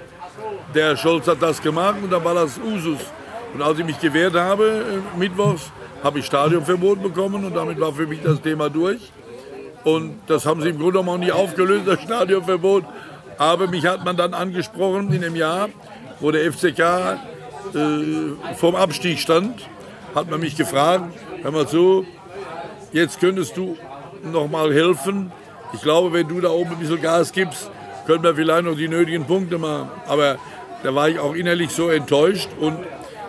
der 0.74 0.96
Scholz 0.96 1.26
hat 1.26 1.42
das 1.42 1.60
gemacht 1.62 1.96
und 2.02 2.12
dann 2.12 2.24
war 2.24 2.34
das 2.34 2.58
Usus. 2.58 3.00
Und 3.54 3.62
als 3.62 3.78
ich 3.78 3.84
mich 3.84 3.98
gewehrt 3.98 4.34
habe, 4.34 4.84
äh, 5.16 5.18
mittwochs, 5.18 5.72
habe 6.04 6.20
ich 6.20 6.26
Stadionverbot 6.26 7.02
bekommen 7.02 7.44
und 7.44 7.56
damit 7.56 7.80
war 7.80 7.92
für 7.92 8.06
mich 8.06 8.20
das 8.22 8.40
Thema 8.40 8.68
durch. 8.68 9.10
Und 9.84 10.20
das 10.26 10.44
haben 10.44 10.60
sie 10.60 10.68
im 10.68 10.76
Grunde 10.76 10.98
genommen 10.98 11.08
auch 11.08 11.18
nie 11.18 11.32
aufgelöst, 11.32 11.84
das 11.86 12.02
Stadionverbot. 12.02 12.84
Aber 13.38 13.68
mich 13.68 13.86
hat 13.86 14.04
man 14.04 14.16
dann 14.16 14.34
angesprochen 14.34 15.12
in 15.12 15.22
dem 15.22 15.36
Jahr, 15.36 15.68
wo 16.20 16.30
der 16.30 16.52
FCK 16.52 16.80
äh, 17.74 18.54
vorm 18.56 18.74
Abstieg 18.74 19.18
stand, 19.18 19.68
hat 20.14 20.30
man 20.30 20.40
mich 20.40 20.56
gefragt, 20.56 21.04
hör 21.42 21.50
mal 21.50 21.68
zu, 21.68 22.06
jetzt 22.92 23.20
könntest 23.20 23.56
du 23.56 23.76
noch 24.22 24.48
mal 24.48 24.72
helfen. 24.72 25.32
Ich 25.72 25.82
glaube, 25.82 26.12
wenn 26.12 26.28
du 26.28 26.40
da 26.40 26.50
oben 26.50 26.72
ein 26.72 26.78
bisschen 26.78 27.00
Gas 27.00 27.32
gibst, 27.32 27.70
können 28.06 28.22
wir 28.22 28.34
vielleicht 28.34 28.64
noch 28.64 28.76
die 28.76 28.88
nötigen 28.88 29.26
Punkte 29.26 29.58
machen. 29.58 29.90
Aber 30.06 30.36
da 30.82 30.94
war 30.94 31.08
ich 31.08 31.18
auch 31.18 31.34
innerlich 31.34 31.70
so 31.70 31.88
enttäuscht 31.88 32.48
und 32.60 32.78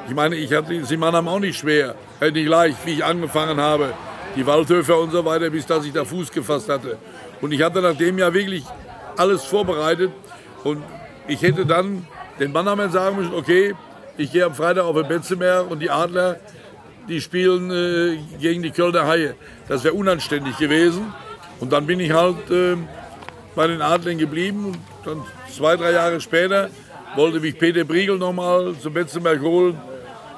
ich 0.07 0.15
meine, 0.15 0.35
ich 0.35 0.53
hatte 0.53 0.83
sie 0.85 0.97
Mannheim 0.97 1.27
auch 1.27 1.39
nicht 1.39 1.59
schwer, 1.59 1.95
nicht 2.21 2.47
leicht, 2.47 2.77
wie 2.85 2.93
ich 2.93 3.05
angefangen 3.05 3.59
habe. 3.59 3.93
Die 4.35 4.45
Waldhöfer 4.45 4.97
und 4.97 5.11
so 5.11 5.25
weiter, 5.25 5.49
bis 5.49 5.65
dass 5.65 5.85
ich 5.85 5.93
da 5.93 6.05
Fuß 6.05 6.31
gefasst 6.31 6.69
hatte. 6.69 6.97
Und 7.41 7.51
ich 7.51 7.61
hatte 7.61 7.81
nach 7.81 7.95
dem 7.95 8.17
ja 8.17 8.33
wirklich 8.33 8.63
alles 9.17 9.43
vorbereitet 9.43 10.11
und 10.63 10.81
ich 11.27 11.41
hätte 11.41 11.65
dann 11.65 12.07
den 12.39 12.51
Mannheimern 12.51 12.91
sagen 12.91 13.17
müssen, 13.17 13.33
okay, 13.33 13.75
ich 14.17 14.31
gehe 14.31 14.45
am 14.45 14.53
Freitag 14.53 14.85
auf 14.85 14.95
den 14.95 15.07
Betzemeer 15.07 15.65
und 15.69 15.79
die 15.79 15.89
Adler, 15.89 16.37
die 17.09 17.21
spielen 17.21 17.71
äh, 17.71 18.17
gegen 18.39 18.61
die 18.61 18.71
Kölner 18.71 19.07
Haie. 19.07 19.35
Das 19.67 19.83
wäre 19.83 19.95
unanständig 19.95 20.57
gewesen. 20.57 21.13
Und 21.59 21.73
dann 21.73 21.85
bin 21.85 21.99
ich 21.99 22.11
halt 22.11 22.49
äh, 22.51 22.77
bei 23.55 23.67
den 23.67 23.81
Adlern 23.81 24.17
geblieben. 24.17 24.65
Und 24.65 24.77
dann 25.03 25.23
zwei, 25.51 25.75
drei 25.75 25.91
Jahre 25.91 26.21
später 26.21 26.69
wollte 27.15 27.39
mich 27.39 27.57
Peter 27.57 27.83
Briegel 27.83 28.17
nochmal 28.17 28.75
zum 28.81 28.93
Betzenberg 28.93 29.41
holen. 29.41 29.77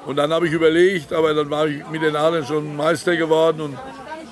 Und 0.06 0.16
dann 0.16 0.32
habe 0.32 0.48
ich 0.48 0.52
überlegt, 0.52 1.12
aber 1.12 1.32
dann 1.32 1.48
war 1.50 1.68
ich 1.68 1.86
mit 1.88 2.02
den 2.02 2.16
Adlern 2.16 2.44
schon 2.44 2.74
Meister 2.74 3.16
geworden. 3.16 3.60
Und, 3.60 3.78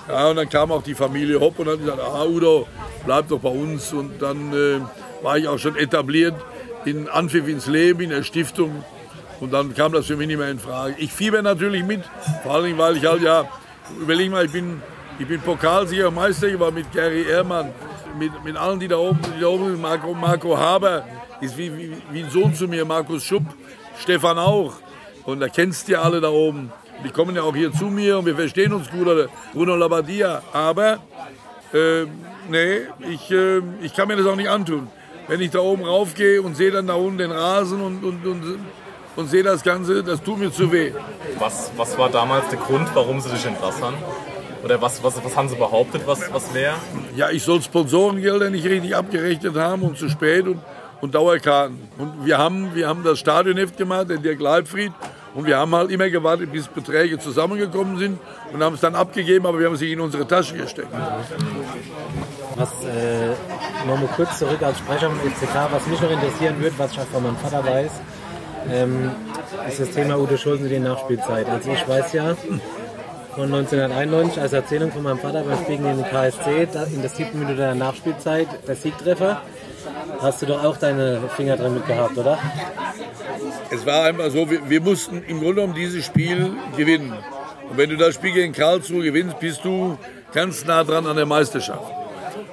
ja, 0.09 0.29
und 0.29 0.37
dann 0.37 0.49
kam 0.49 0.73
auch 0.73 0.83
die 0.83 0.95
Familie 0.95 1.39
Hopp 1.39 1.59
und 1.59 1.67
dann 1.67 1.79
gesagt, 1.79 2.01
ah 2.01 2.25
Udo, 2.25 2.67
bleib 3.05 3.29
doch 3.29 3.39
bei 3.39 3.51
uns. 3.51 3.93
Und 3.93 4.21
dann 4.21 4.53
äh, 4.53 4.81
war 5.23 5.39
ich 5.39 5.47
auch 5.47 5.59
schon 5.59 5.77
etabliert 5.77 6.35
in 6.85 7.09
Anpfiff 7.09 7.47
ins 7.47 7.67
Leben, 7.67 8.01
in 8.01 8.11
der 8.11 8.23
Stiftung. 8.23 8.83
Und 9.41 9.53
dann 9.53 9.75
kam 9.75 9.93
das 9.93 10.07
für 10.07 10.17
mich 10.17 10.27
nicht 10.27 10.37
mehr 10.37 10.51
in 10.51 10.59
Frage. 10.59 10.95
Ich 10.99 11.13
fieber 11.13 11.41
natürlich 11.41 11.83
mit, 11.83 12.03
vor 12.43 12.55
allem, 12.55 12.77
weil 12.77 12.99
ich 12.99 13.07
halt 13.07 13.23
ja, 13.23 13.49
überleg 13.99 14.31
mal, 14.31 14.45
ich 14.45 14.53
bin, 14.53 14.83
ich 15.19 15.27
bin 15.27 15.41
Pokalsieger 15.41 16.11
Meister 16.11 16.51
geworden 16.51 16.75
mit 16.75 16.93
Gary 16.93 17.23
Ehrmann, 17.23 17.73
mit, 18.19 18.45
mit 18.45 18.57
allen, 18.57 18.79
die 18.79 18.89
da 18.89 18.97
oben, 18.97 19.19
die 19.37 19.41
da 19.41 19.47
oben 19.47 19.69
sind, 19.69 19.81
Marco, 19.81 20.13
Marco 20.13 20.57
Haber, 20.57 21.05
ist 21.41 21.57
wie, 21.57 21.77
wie, 21.77 21.97
wie 22.13 22.23
ein 22.23 22.31
Sohn 22.31 22.55
zu 22.55 22.69
mir, 22.69 22.85
Markus 22.85 23.25
Schupp, 23.25 23.45
Stefan 23.99 24.39
auch. 24.39 24.75
Und 25.25 25.41
da 25.41 25.49
kennst 25.49 25.89
du 25.89 25.93
ja 25.93 26.03
alle 26.03 26.21
da 26.21 26.29
oben. 26.29 26.71
Die 27.03 27.11
kommen 27.11 27.35
ja 27.35 27.43
auch 27.43 27.55
hier 27.55 27.73
zu 27.73 27.87
mir 27.87 28.19
und 28.19 28.27
wir 28.27 28.37
verstehen 28.37 28.75
uns 28.75 28.91
gut, 28.91 29.07
Bruno 29.55 29.75
Labbadia. 29.75 30.43
Aber, 30.53 30.99
äh, 31.73 32.05
nee, 32.51 32.81
ich, 33.11 33.31
äh, 33.31 33.63
ich 33.81 33.95
kann 33.95 34.09
mir 34.09 34.17
das 34.17 34.27
auch 34.27 34.37
nicht 34.37 34.51
antun. 34.51 34.89
Wenn 35.29 35.41
ich 35.41 35.51
da 35.51 35.61
oben 35.61 35.85
raufgehe 35.85 36.43
und 36.43 36.57
sehe 36.57 36.71
dann 36.71 36.89
da 36.89 36.95
unten 36.95 37.19
den 37.19 37.31
Rasen 37.31 37.81
und, 37.81 38.05
und, 38.05 38.27
und, 38.27 38.59
und 39.21 39.29
sehe 39.29 39.43
das 39.43 39.63
Ganze, 39.63 40.03
das 40.03 40.23
tut 40.23 40.39
mir 40.39 40.51
zu 40.53 40.73
weh. 40.73 40.93
Was, 41.39 41.71
was 41.77 41.97
war 41.99 42.09
damals 42.09 42.49
der 42.49 42.59
Grund, 42.59 42.89
warum 42.95 43.21
sie 43.21 43.31
dich 43.31 43.47
entlassen 43.47 43.85
haben? 43.85 43.97
Oder 44.65 44.81
was, 44.83 45.03
was, 45.03 45.23
was 45.25 45.37
haben 45.37 45.49
sie 45.49 45.57
behauptet, 45.57 46.03
was, 46.07 46.33
was 46.33 46.53
wäre? 46.53 46.75
Ja, 47.17 47.31
ich 47.31 47.43
soll 47.43 47.63
Sponsorengelder 47.63 48.51
nicht 48.51 48.67
richtig 48.67 48.95
abgerechnet 48.95 49.57
haben 49.57 49.83
und 49.83 49.97
zu 49.97 50.09
spät 50.09 50.47
und, 50.47 50.61
und 51.01 51.15
Dauerkarten. 51.15 51.79
Und 51.97 52.27
wir 52.27 52.39
haben, 52.39 52.75
wir 52.75 52.89
haben 52.89 53.03
das 53.05 53.19
Stadionheft 53.19 53.77
gemacht, 53.77 54.11
den 54.11 54.23
Dirk 54.23 54.41
Leibfried. 54.41 54.93
Und 55.35 55.47
wir 55.47 55.57
haben 55.57 55.75
halt 55.75 55.91
immer 55.93 56.11
gewartet, 56.11 56.51
bis 56.51 56.67
Beträge 56.67 57.19
zusammengekommen 57.19 57.99
sind 57.99 58.19
und 58.53 58.63
haben 58.63 58.75
es 58.75 58.81
dann 58.81 58.97
abgegeben, 58.97 59.47
aber 59.47 59.61
wir 59.61 59.67
haben 59.67 59.77
sie 59.77 59.93
in 59.93 60.01
unsere 60.01 60.27
Tasche 60.27 60.57
gesteckt. 60.57 60.89
Was, 62.57 62.69
äh, 62.85 63.87
nochmal 63.87 64.09
kurz 64.17 64.41
zurück 64.41 64.61
als 64.61 64.79
Sprecher 64.79 65.09
vom 65.09 65.21
FCK, 65.21 65.69
was 65.71 65.87
mich 65.87 66.01
noch 66.01 66.11
interessieren 66.11 66.61
würde, 66.61 66.75
was 66.79 66.93
ich 66.93 66.99
auch 66.99 67.07
von 67.07 67.23
meinem 67.23 67.37
Vater 67.37 67.65
weiß, 67.65 67.93
ähm, 68.69 69.11
ist 69.69 69.81
das 69.81 69.91
Thema 69.91 70.19
Udo 70.19 70.37
Schulzen 70.37 70.67
in 70.67 70.83
der 70.83 70.93
Nachspielzeit. 70.93 71.49
Also 71.49 71.71
ich 71.71 71.89
weiß 71.89 72.13
ja, 72.13 72.37
von 73.35 73.45
1991 73.45 74.41
als 74.41 74.53
Erzählung 74.53 74.93
von 74.93 75.03
meinem 75.03 75.19
Vater 75.19 75.43
beim 75.43 75.59
Spiel 75.59 75.77
gegen 75.77 75.97
den 75.97 76.05
KSC, 76.05 76.69
in 76.93 77.01
der 77.01 77.11
siebten 77.11 77.39
Minute 77.39 77.57
der 77.57 77.75
Nachspielzeit, 77.75 78.49
der 78.67 78.77
Siegtreffer. 78.77 79.43
Hast 80.21 80.43
du 80.43 80.47
doch 80.47 80.63
auch 80.65 80.77
deine 80.77 81.21
Finger 81.37 81.57
drin 81.57 81.75
mit 81.75 81.87
gehabt, 81.87 82.19
oder? 82.19 82.39
Es 83.71 83.87
war 83.87 84.05
einfach 84.05 84.31
so, 84.31 84.51
wir, 84.51 84.69
wir 84.69 84.81
mussten 84.81 85.23
im 85.23 85.39
Grunde 85.39 85.55
genommen 85.57 85.75
dieses 85.75 86.05
Spiel 86.05 86.53
gewinnen. 86.77 87.13
Und 87.71 87.79
wenn 87.79 87.89
du 87.89 87.97
das 87.97 88.17
Spiel 88.17 88.33
gegen 88.33 88.53
Karlsruhe 88.53 89.05
gewinnst, 89.05 89.39
bist 89.39 89.65
du 89.65 89.97
ganz 90.33 90.65
nah 90.65 90.85
dran 90.85 91.07
an 91.07 91.17
der 91.17 91.27
Meisterschaft. 91.27 91.93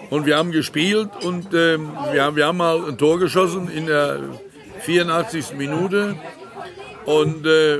Und 0.09 0.25
wir 0.25 0.37
haben 0.37 0.51
gespielt 0.51 1.09
und 1.23 1.53
ähm, 1.53 1.91
wir, 2.13 2.23
haben, 2.23 2.35
wir 2.35 2.45
haben 2.45 2.57
mal 2.57 2.87
ein 2.87 2.97
Tor 2.97 3.19
geschossen 3.19 3.69
in 3.69 3.87
der 3.87 4.19
84. 4.79 5.53
Minute. 5.55 6.15
Und 7.05 7.45
äh, 7.45 7.79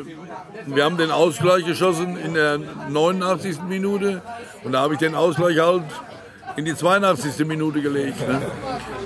wir 0.66 0.84
haben 0.84 0.98
den 0.98 1.12
Ausgleich 1.12 1.66
geschossen 1.66 2.18
in 2.18 2.34
der 2.34 2.60
89. 2.90 3.62
Minute. 3.68 4.22
Und 4.64 4.72
da 4.72 4.82
habe 4.82 4.94
ich 4.94 5.00
den 5.00 5.16
Ausgleich 5.16 5.60
halt 5.60 5.84
in 6.56 6.66
die 6.66 6.76
82. 6.76 7.46
Minute 7.46 7.82
gelegt. 7.82 8.28
Ne? 8.28 8.42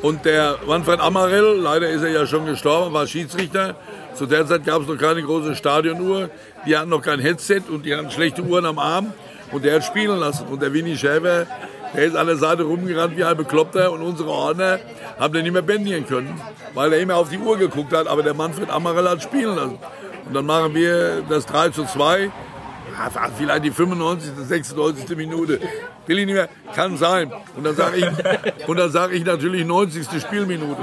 Und 0.01 0.25
der 0.25 0.57
Manfred 0.65 0.99
Amarell, 0.99 1.59
leider 1.59 1.89
ist 1.89 2.01
er 2.01 2.09
ja 2.09 2.25
schon 2.25 2.45
gestorben, 2.45 2.93
war 2.93 3.05
Schiedsrichter. 3.05 3.75
Zu 4.13 4.25
der 4.25 4.45
Zeit 4.47 4.65
gab 4.65 4.81
es 4.81 4.87
noch 4.87 4.97
keine 4.97 5.21
große 5.21 5.55
Stadionuhr. 5.55 6.29
Die 6.65 6.77
hatten 6.77 6.89
noch 6.89 7.01
kein 7.01 7.19
Headset 7.19 7.63
und 7.69 7.85
die 7.85 7.95
hatten 7.95 8.09
schlechte 8.09 8.41
Uhren 8.41 8.65
am 8.65 8.79
Arm. 8.79 9.13
Und 9.51 9.65
der 9.65 9.75
hat 9.75 9.83
spielen 9.83 10.19
lassen. 10.19 10.47
Und 10.47 10.61
der 10.61 10.73
Winnie 10.73 10.95
Schäfer, 10.95 11.45
der 11.93 12.05
ist 12.05 12.15
an 12.15 12.27
der 12.27 12.37
Seite 12.37 12.63
rumgerannt 12.63 13.17
wie 13.17 13.23
ein 13.23 13.37
Bekloppter. 13.37 13.91
Und 13.91 14.01
unsere 14.01 14.29
Ordner 14.29 14.79
haben 15.19 15.33
den 15.33 15.43
nicht 15.43 15.53
mehr 15.53 15.61
bändigen 15.61 16.05
können, 16.07 16.39
weil 16.73 16.93
er 16.93 16.99
immer 16.99 17.17
auf 17.17 17.29
die 17.29 17.37
Uhr 17.37 17.57
geguckt 17.57 17.93
hat. 17.93 18.07
Aber 18.07 18.23
der 18.23 18.33
Manfred 18.33 18.69
Amarell 18.69 19.07
hat 19.09 19.23
spielen 19.23 19.55
lassen. 19.55 19.79
Und 20.25 20.33
dann 20.33 20.45
machen 20.45 20.73
wir 20.73 21.23
das 21.27 21.45
3 21.45 21.69
zu 21.69 21.85
2. 21.85 22.31
Ja, 22.91 23.29
vielleicht 23.37 23.63
die 23.63 23.71
95., 23.71 24.31
96. 24.47 25.17
Minute. 25.17 25.59
Will 26.05 26.19
ich 26.19 26.25
nicht 26.25 26.35
mehr, 26.35 26.49
kann 26.75 26.97
sein. 26.97 27.31
Und 27.55 27.63
dann 27.65 27.75
sage 27.75 27.97
ich, 27.97 28.67
und 28.67 28.77
dann 28.77 28.91
sag 28.91 29.11
ich 29.11 29.23
natürlich 29.25 29.65
90. 29.65 30.07
Spielminute. 30.21 30.81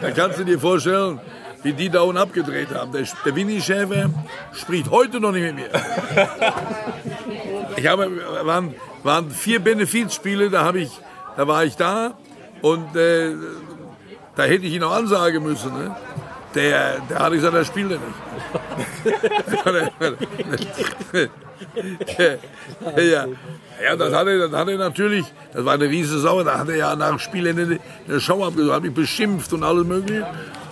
Da 0.00 0.10
kannst 0.10 0.38
du 0.38 0.44
dir 0.44 0.58
vorstellen, 0.58 1.20
wie 1.62 1.72
die 1.72 1.88
da 1.88 2.02
unten 2.02 2.18
abgedreht 2.18 2.68
haben. 2.74 2.92
Der, 2.92 3.04
der 3.24 3.34
Winnie 3.34 3.60
Schäfer 3.60 4.10
spricht 4.52 4.90
heute 4.90 5.18
noch 5.18 5.32
nicht 5.32 5.54
mit 5.54 5.56
mir. 5.56 5.70
Ich 7.84 7.90
habe, 7.90 8.10
waren, 8.44 8.74
waren 9.02 9.30
vier 9.30 9.60
Benefizspiele, 9.60 10.48
da, 10.48 10.64
habe 10.64 10.80
ich, 10.80 10.90
da 11.36 11.46
war 11.46 11.66
ich 11.66 11.76
da 11.76 12.14
und 12.62 12.96
äh, 12.96 13.32
da 14.36 14.44
hätte 14.44 14.64
ich 14.64 14.72
ihn 14.72 14.82
auch 14.84 14.94
ansagen 14.94 15.42
müssen. 15.42 15.70
Ne? 15.74 15.94
Der, 16.54 17.00
der 17.10 17.18
hat 17.18 17.32
gesagt, 17.32 17.54
er 17.54 17.64
spielt 17.66 17.90
nicht. 17.90 18.00
ja, 22.96 23.26
ja, 23.84 23.96
das 23.96 24.14
hat, 24.14 24.28
er, 24.28 24.48
das 24.48 24.58
hat 24.58 24.68
er 24.68 24.78
natürlich, 24.78 25.26
das 25.52 25.66
war 25.66 25.74
eine 25.74 25.84
riesige 25.84 26.20
Sau, 26.20 26.42
da 26.42 26.60
hat 26.60 26.70
er 26.70 26.76
ja 26.76 26.96
nach 26.96 27.20
Spielende 27.20 27.80
eine 28.08 28.18
Show 28.18 28.46
abgesagt, 28.46 28.76
hat 28.76 28.82
mich 28.82 28.94
beschimpft 28.94 29.52
und 29.52 29.62
alles 29.62 29.84
mögliche. 29.84 30.26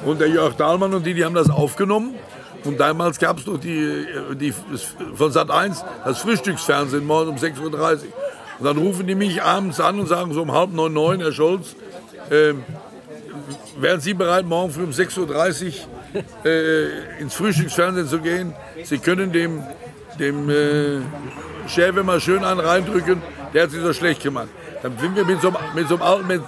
Und 0.06 0.18
der 0.18 0.28
Jörg 0.28 0.54
Dahlmann 0.54 0.94
und 0.94 1.04
die, 1.04 1.12
die 1.12 1.26
haben 1.26 1.34
das 1.34 1.50
aufgenommen. 1.50 2.14
Und 2.64 2.78
damals 2.78 3.18
gab 3.18 3.38
es 3.38 3.46
noch 3.46 3.58
die, 3.58 4.06
die, 4.34 4.54
von 5.14 5.32
Sat 5.32 5.50
1 5.50 5.84
das 6.04 6.18
Frühstücksfernsehen 6.18 7.04
morgens 7.04 7.42
um 7.42 7.48
6.30 7.48 7.60
Uhr. 7.60 7.94
Und 8.58 8.66
dann 8.66 8.76
rufen 8.78 9.06
die 9.06 9.14
mich 9.14 9.42
abends 9.42 9.80
an 9.80 9.98
und 9.98 10.06
sagen 10.06 10.32
so 10.32 10.42
um 10.42 10.52
halb 10.52 10.72
neun, 10.72 10.92
neun, 10.92 11.20
Herr 11.20 11.32
Scholz, 11.32 11.74
äh, 12.30 12.54
wären 13.78 14.00
Sie 14.00 14.14
bereit, 14.14 14.46
morgen 14.46 14.72
früh 14.72 14.84
um 14.84 14.90
6.30 14.90 15.74
Uhr 16.14 16.22
äh, 16.44 17.20
ins 17.20 17.34
Frühstücksfernsehen 17.34 18.06
zu 18.06 18.18
gehen? 18.18 18.54
Sie 18.84 18.98
können 18.98 19.32
dem, 19.32 19.62
dem 20.18 20.48
äh, 20.48 21.00
Schäfer 21.66 22.04
mal 22.04 22.20
schön 22.20 22.44
einen 22.44 22.60
reindrücken, 22.60 23.20
der 23.52 23.64
hat 23.64 23.70
sich 23.70 23.80
so 23.80 23.92
schlecht 23.92 24.22
gemacht. 24.22 24.48
Dann 24.82 24.96
sind 24.98 25.16
wir 25.16 25.24
mit 25.24 25.40
so, 25.40 25.52
mit 25.74 25.88
so, 25.88 25.94
einem, 25.94 26.02
alten, 26.02 26.26
mit 26.26 26.42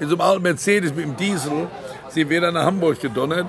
so 0.00 0.06
einem 0.06 0.20
alten 0.20 0.42
Mercedes, 0.42 0.94
mit 0.94 1.04
dem 1.04 1.16
Diesel, 1.16 1.68
sind 2.08 2.28
wir 2.28 2.40
dann 2.40 2.54
nach 2.54 2.64
Hamburg 2.64 3.00
gedonnert 3.00 3.46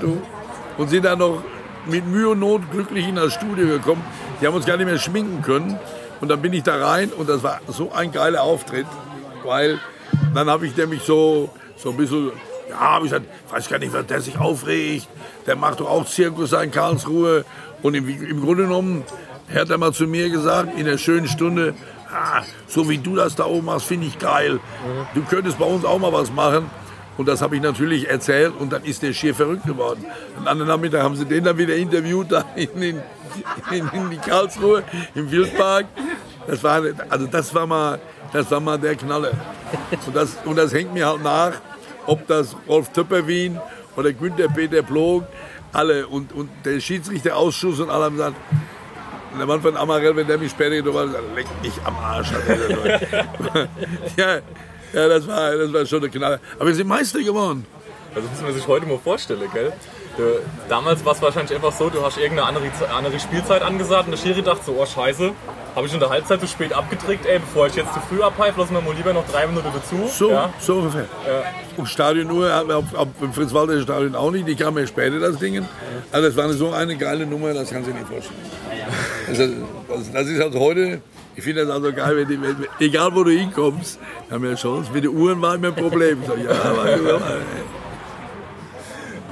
und 0.77 0.89
sind 0.89 1.05
dann 1.05 1.19
noch 1.19 1.43
mit 1.85 2.05
Mühe 2.07 2.29
und 2.29 2.39
Not 2.39 2.71
glücklich 2.71 3.07
in 3.07 3.15
das 3.15 3.33
Studio 3.33 3.67
gekommen. 3.67 4.03
Die 4.39 4.47
haben 4.47 4.55
uns 4.55 4.65
gar 4.65 4.77
nicht 4.77 4.85
mehr 4.85 4.99
schminken 4.99 5.41
können. 5.41 5.79
Und 6.19 6.29
dann 6.29 6.41
bin 6.41 6.53
ich 6.53 6.63
da 6.63 6.77
rein 6.77 7.09
und 7.11 7.27
das 7.27 7.41
war 7.41 7.59
so 7.67 7.91
ein 7.91 8.11
geiler 8.11 8.43
Auftritt, 8.43 8.85
weil 9.43 9.79
dann 10.35 10.49
habe 10.49 10.67
ich 10.67 10.77
nämlich 10.77 11.01
so, 11.01 11.49
so 11.75 11.89
ein 11.89 11.97
bisschen, 11.97 12.31
ja, 12.69 12.79
habe 12.79 13.05
ich 13.05 13.11
gesagt, 13.11 13.27
weiß 13.49 13.69
gar 13.69 13.79
nicht, 13.79 13.91
wer 13.91 14.03
der 14.03 14.21
sich 14.21 14.37
aufregt. 14.37 15.07
Der 15.47 15.55
macht 15.55 15.79
doch 15.79 15.89
auch 15.89 16.05
Zirkus 16.05 16.53
in 16.53 16.69
Karlsruhe. 16.69 17.43
Und 17.81 17.95
im, 17.95 18.07
im 18.07 18.41
Grunde 18.41 18.63
genommen 18.63 19.03
hat 19.53 19.71
er 19.71 19.79
mal 19.79 19.93
zu 19.93 20.05
mir 20.05 20.29
gesagt, 20.29 20.77
in 20.77 20.85
der 20.85 20.99
schönen 20.99 21.27
Stunde, 21.27 21.73
ah, 22.11 22.43
so 22.67 22.87
wie 22.87 22.99
du 22.99 23.15
das 23.15 23.35
da 23.35 23.45
oben 23.45 23.65
machst, 23.65 23.87
finde 23.87 24.05
ich 24.05 24.19
geil. 24.19 24.59
Du 25.15 25.23
könntest 25.23 25.57
bei 25.57 25.65
uns 25.65 25.83
auch 25.85 25.97
mal 25.97 26.13
was 26.13 26.31
machen. 26.31 26.69
Und 27.17 27.27
das 27.27 27.41
habe 27.41 27.55
ich 27.55 27.61
natürlich 27.61 28.09
erzählt 28.09 28.53
und 28.57 28.71
dann 28.71 28.83
ist 28.83 29.01
der 29.03 29.13
schier 29.13 29.35
verrückt 29.35 29.65
geworden. 29.65 30.05
Am 30.37 30.47
anderen 30.47 30.69
Nachmittag 30.69 31.03
haben 31.03 31.15
sie 31.15 31.25
den 31.25 31.43
dann 31.43 31.57
wieder 31.57 31.75
interviewt 31.75 32.31
da 32.31 32.45
in, 32.55 32.69
in, 32.81 33.01
in, 33.71 34.11
in 34.11 34.21
Karlsruhe 34.21 34.83
im 35.13 35.29
Wildpark. 35.29 35.85
Das 36.47 36.63
war, 36.63 36.81
also 37.09 37.27
das 37.27 37.53
war 37.53 37.67
mal, 37.67 37.99
das 38.33 38.49
war 38.49 38.59
mal 38.59 38.77
der 38.77 38.95
Knaller. 38.95 39.31
Und 40.05 40.15
das, 40.15 40.37
und 40.45 40.55
das 40.57 40.73
hängt 40.73 40.93
mir 40.93 41.05
halt 41.05 41.23
nach, 41.23 41.53
ob 42.07 42.25
das 42.27 42.55
Rolf 42.67 42.89
Töpperwien 42.89 43.59
oder 43.95 44.13
Günther 44.13 44.47
Peter 44.47 44.81
Plog, 44.81 45.25
alle 45.73 46.07
und, 46.07 46.33
und 46.33 46.49
der 46.65 46.79
Schiedsrichterausschuss 46.79 47.79
und 47.79 47.89
alle 47.89 48.05
haben 48.05 48.15
gesagt, 48.15 48.35
der 49.37 49.45
Mann 49.45 49.61
von 49.61 49.77
Amarell, 49.77 50.15
wenn 50.15 50.27
der 50.27 50.37
mich 50.37 50.51
später 50.51 50.75
getroffen 50.75 51.13
hat, 51.13 51.35
leck 51.35 51.47
mich 51.61 51.73
am 51.85 51.95
Arsch. 51.95 52.31
Ja, 54.17 54.39
ja, 54.93 55.07
das 55.07 55.27
war, 55.27 55.55
das 55.55 55.73
war 55.73 55.85
schon 55.85 55.99
eine 55.99 56.09
Knalle. 56.09 56.39
Aber 56.57 56.67
wir 56.67 56.75
sind 56.75 56.87
Meister 56.87 57.21
geworden. 57.21 57.65
Also 58.13 58.27
muss 58.27 58.41
man 58.41 58.53
sich 58.53 58.67
heute 58.67 58.85
mal 58.85 58.97
vorstellen, 58.97 59.49
gell? 59.53 59.71
Du, 60.17 60.23
damals 60.67 61.05
war 61.05 61.13
es 61.13 61.21
wahrscheinlich 61.21 61.55
einfach 61.55 61.71
so, 61.71 61.89
du 61.89 62.03
hast 62.03 62.17
irgendeine 62.17 62.49
andere, 62.49 62.69
andere 62.93 63.19
Spielzeit 63.19 63.61
angesagt 63.61 64.05
und 64.05 64.11
der 64.11 64.17
Schiri 64.17 64.41
dachte 64.41 64.65
so, 64.65 64.75
oh 64.77 64.85
scheiße, 64.85 65.31
habe 65.73 65.87
ich 65.87 65.93
in 65.93 66.01
der 66.01 66.09
Halbzeit 66.09 66.41
zu 66.41 66.47
spät 66.47 66.73
abgedrückt, 66.73 67.25
ey, 67.25 67.39
bevor 67.39 67.67
ich 67.67 67.75
jetzt 67.75 67.93
zu 67.93 68.01
früh 68.01 68.21
abheife, 68.21 68.59
lassen 68.59 68.73
wir 68.73 68.81
mal 68.81 68.93
lieber 68.93 69.13
noch 69.13 69.25
drei 69.27 69.47
Minuten 69.47 69.69
dazu. 69.73 70.07
So, 70.07 70.31
ja. 70.31 70.53
so 70.59 70.75
ungefähr. 70.75 71.07
Ja. 71.25 71.43
Und 71.77 71.87
Stadionuhr, 71.87 72.83
im 73.21 73.31
Fritz-Walter 73.31 73.81
Stadion 73.81 74.15
auch 74.15 74.31
nicht, 74.31 74.45
die 74.47 74.55
kam 74.55 74.77
ja 74.77 74.85
später, 74.85 75.19
das 75.19 75.37
Ding. 75.37 75.65
Also 76.11 76.27
das 76.27 76.35
war 76.35 76.49
so 76.51 76.71
eine 76.71 76.97
geile 76.97 77.25
Nummer, 77.25 77.53
das 77.53 77.69
kannst 77.69 77.87
du 77.87 77.93
dir 77.93 77.99
nicht 77.99 78.09
vorstellen. 78.09 79.71
Das, 79.87 80.11
das 80.11 80.27
ist 80.27 80.41
also 80.41 80.59
heute, 80.59 81.01
ich 81.35 81.43
finde 81.43 81.65
das 81.65 81.73
also 81.73 81.93
geil, 81.93 82.17
wenn 82.17 82.27
die, 82.27 82.41
wenn, 82.41 82.67
egal 82.79 83.13
wo 83.15 83.23
du 83.23 83.31
hinkommst, 83.31 83.99
haben 84.29 84.43
wir 84.43 84.49
eine 84.49 84.57
Chance. 84.57 84.91
Mit 84.93 85.03
den 85.03 85.15
Uhren 85.15 85.41
war 85.41 85.55
immer 85.55 85.69
ein 85.69 85.75
Problem. 85.75 86.23
So, 86.25 86.35
ja, 86.35 86.51
aber, 86.63 87.41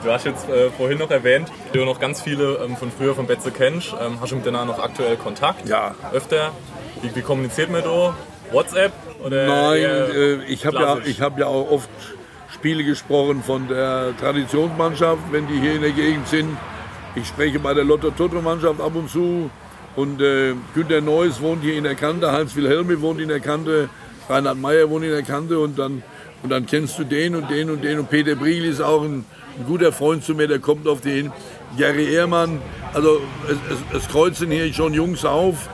Du 0.03 0.09
hast 0.09 0.25
jetzt 0.25 0.47
äh, 0.47 0.69
vorhin 0.69 0.97
noch 0.97 1.11
erwähnt, 1.11 1.51
du 1.73 1.83
noch 1.83 1.99
ganz 1.99 2.21
viele 2.21 2.59
ähm, 2.63 2.77
von 2.77 2.89
früher 2.89 3.15
von 3.15 3.27
Betze 3.27 3.51
kennst. 3.51 3.93
Ähm, 3.99 4.17
hast 4.21 4.31
du 4.31 4.37
mit 4.37 4.45
denen 4.45 4.65
noch 4.65 4.79
aktuell 4.79 5.17
Kontakt? 5.17 5.67
Ja. 5.67 5.93
Öfter? 6.13 6.53
Wie, 7.01 7.13
wie 7.13 7.21
kommuniziert 7.21 7.69
man 7.69 7.83
da? 7.83 8.15
WhatsApp? 8.51 8.93
Oder 9.21 9.47
Nein, 9.47 9.81
äh, 9.81 10.43
ich 10.45 10.65
habe 10.65 10.77
ja, 10.77 10.97
ich 11.03 11.19
hab 11.19 11.37
ja 11.37 11.47
auch 11.47 11.69
oft 11.69 11.89
Spiele 12.53 12.85
gesprochen 12.85 13.43
von 13.43 13.67
der 13.67 14.13
Traditionsmannschaft, 14.17 15.21
wenn 15.31 15.47
die 15.47 15.59
hier 15.59 15.75
in 15.75 15.81
der 15.81 15.91
Gegend 15.91 16.27
sind. 16.29 16.57
Ich 17.15 17.27
spreche 17.27 17.59
bei 17.59 17.73
der 17.73 17.83
Lotto 17.83 18.11
Toto 18.11 18.41
Mannschaft 18.41 18.79
ab 18.79 18.95
und 18.95 19.09
zu. 19.09 19.49
Und 19.95 20.21
äh, 20.21 20.53
Günter 20.73 21.01
Neuss 21.01 21.41
wohnt 21.41 21.63
hier 21.63 21.75
in 21.75 21.83
der 21.83 21.95
Kante, 21.95 22.31
Heinz 22.31 22.55
Wilhelmi 22.55 23.01
wohnt 23.01 23.19
in 23.19 23.29
der 23.29 23.39
Kante, 23.39 23.89
Reinhard 24.29 24.57
Meyer 24.57 24.89
wohnt 24.89 25.03
in 25.03 25.11
der 25.11 25.23
Kante 25.23 25.59
und 25.59 25.77
dann, 25.77 26.03
und 26.43 26.49
dann 26.49 26.65
kennst 26.65 26.97
du 26.99 27.03
den 27.03 27.35
und 27.35 27.49
den 27.49 27.69
und 27.69 27.83
den. 27.83 27.99
Und 27.99 28.09
Peter 28.09 28.35
Briegel 28.35 28.65
ist 28.69 28.81
auch 28.81 29.03
ein, 29.03 29.25
ein 29.57 29.65
guter 29.67 29.91
Freund 29.91 30.23
zu 30.23 30.35
mir, 30.35 30.47
der 30.47 30.59
kommt 30.59 30.87
auf 30.87 31.01
den 31.01 31.13
hin. 31.13 31.31
Gary 31.77 32.13
Ehrmann, 32.13 32.61
also 32.93 33.21
es, 33.47 33.57
es, 33.93 34.03
es 34.03 34.09
kreuzen 34.09 34.51
hier 34.51 34.71
schon 34.73 34.93
Jungs 34.93 35.25
auf. 35.25 35.69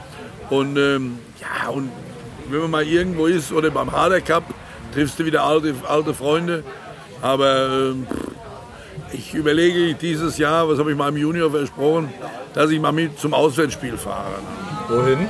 Und 0.49 0.77
ähm, 0.77 1.19
ja, 1.41 1.69
und 1.69 1.89
wenn 2.49 2.61
man 2.61 2.71
mal 2.71 2.83
irgendwo 2.83 3.25
ist 3.25 3.51
oder 3.51 3.71
beim 3.71 3.91
Harder 3.91 4.21
Cup, 4.21 4.43
triffst 4.93 5.19
du 5.19 5.25
wieder 5.25 5.43
alte, 5.43 5.73
alte 5.87 6.13
Freunde. 6.13 6.63
Aber 7.21 7.91
ähm, 7.91 8.07
ich 9.11 9.33
überlege 9.33 9.93
dieses 9.93 10.37
Jahr, 10.37 10.67
was 10.69 10.79
habe 10.79 10.91
ich 10.91 10.97
meinem 10.97 11.17
Junior 11.17 11.51
versprochen, 11.51 12.13
dass 12.53 12.69
ich 12.71 12.79
mal 12.79 12.91
mit 12.91 13.19
zum 13.19 13.33
Auswärtsspiel 13.33 13.97
fahre. 13.97 14.35
Wohin? 14.87 15.27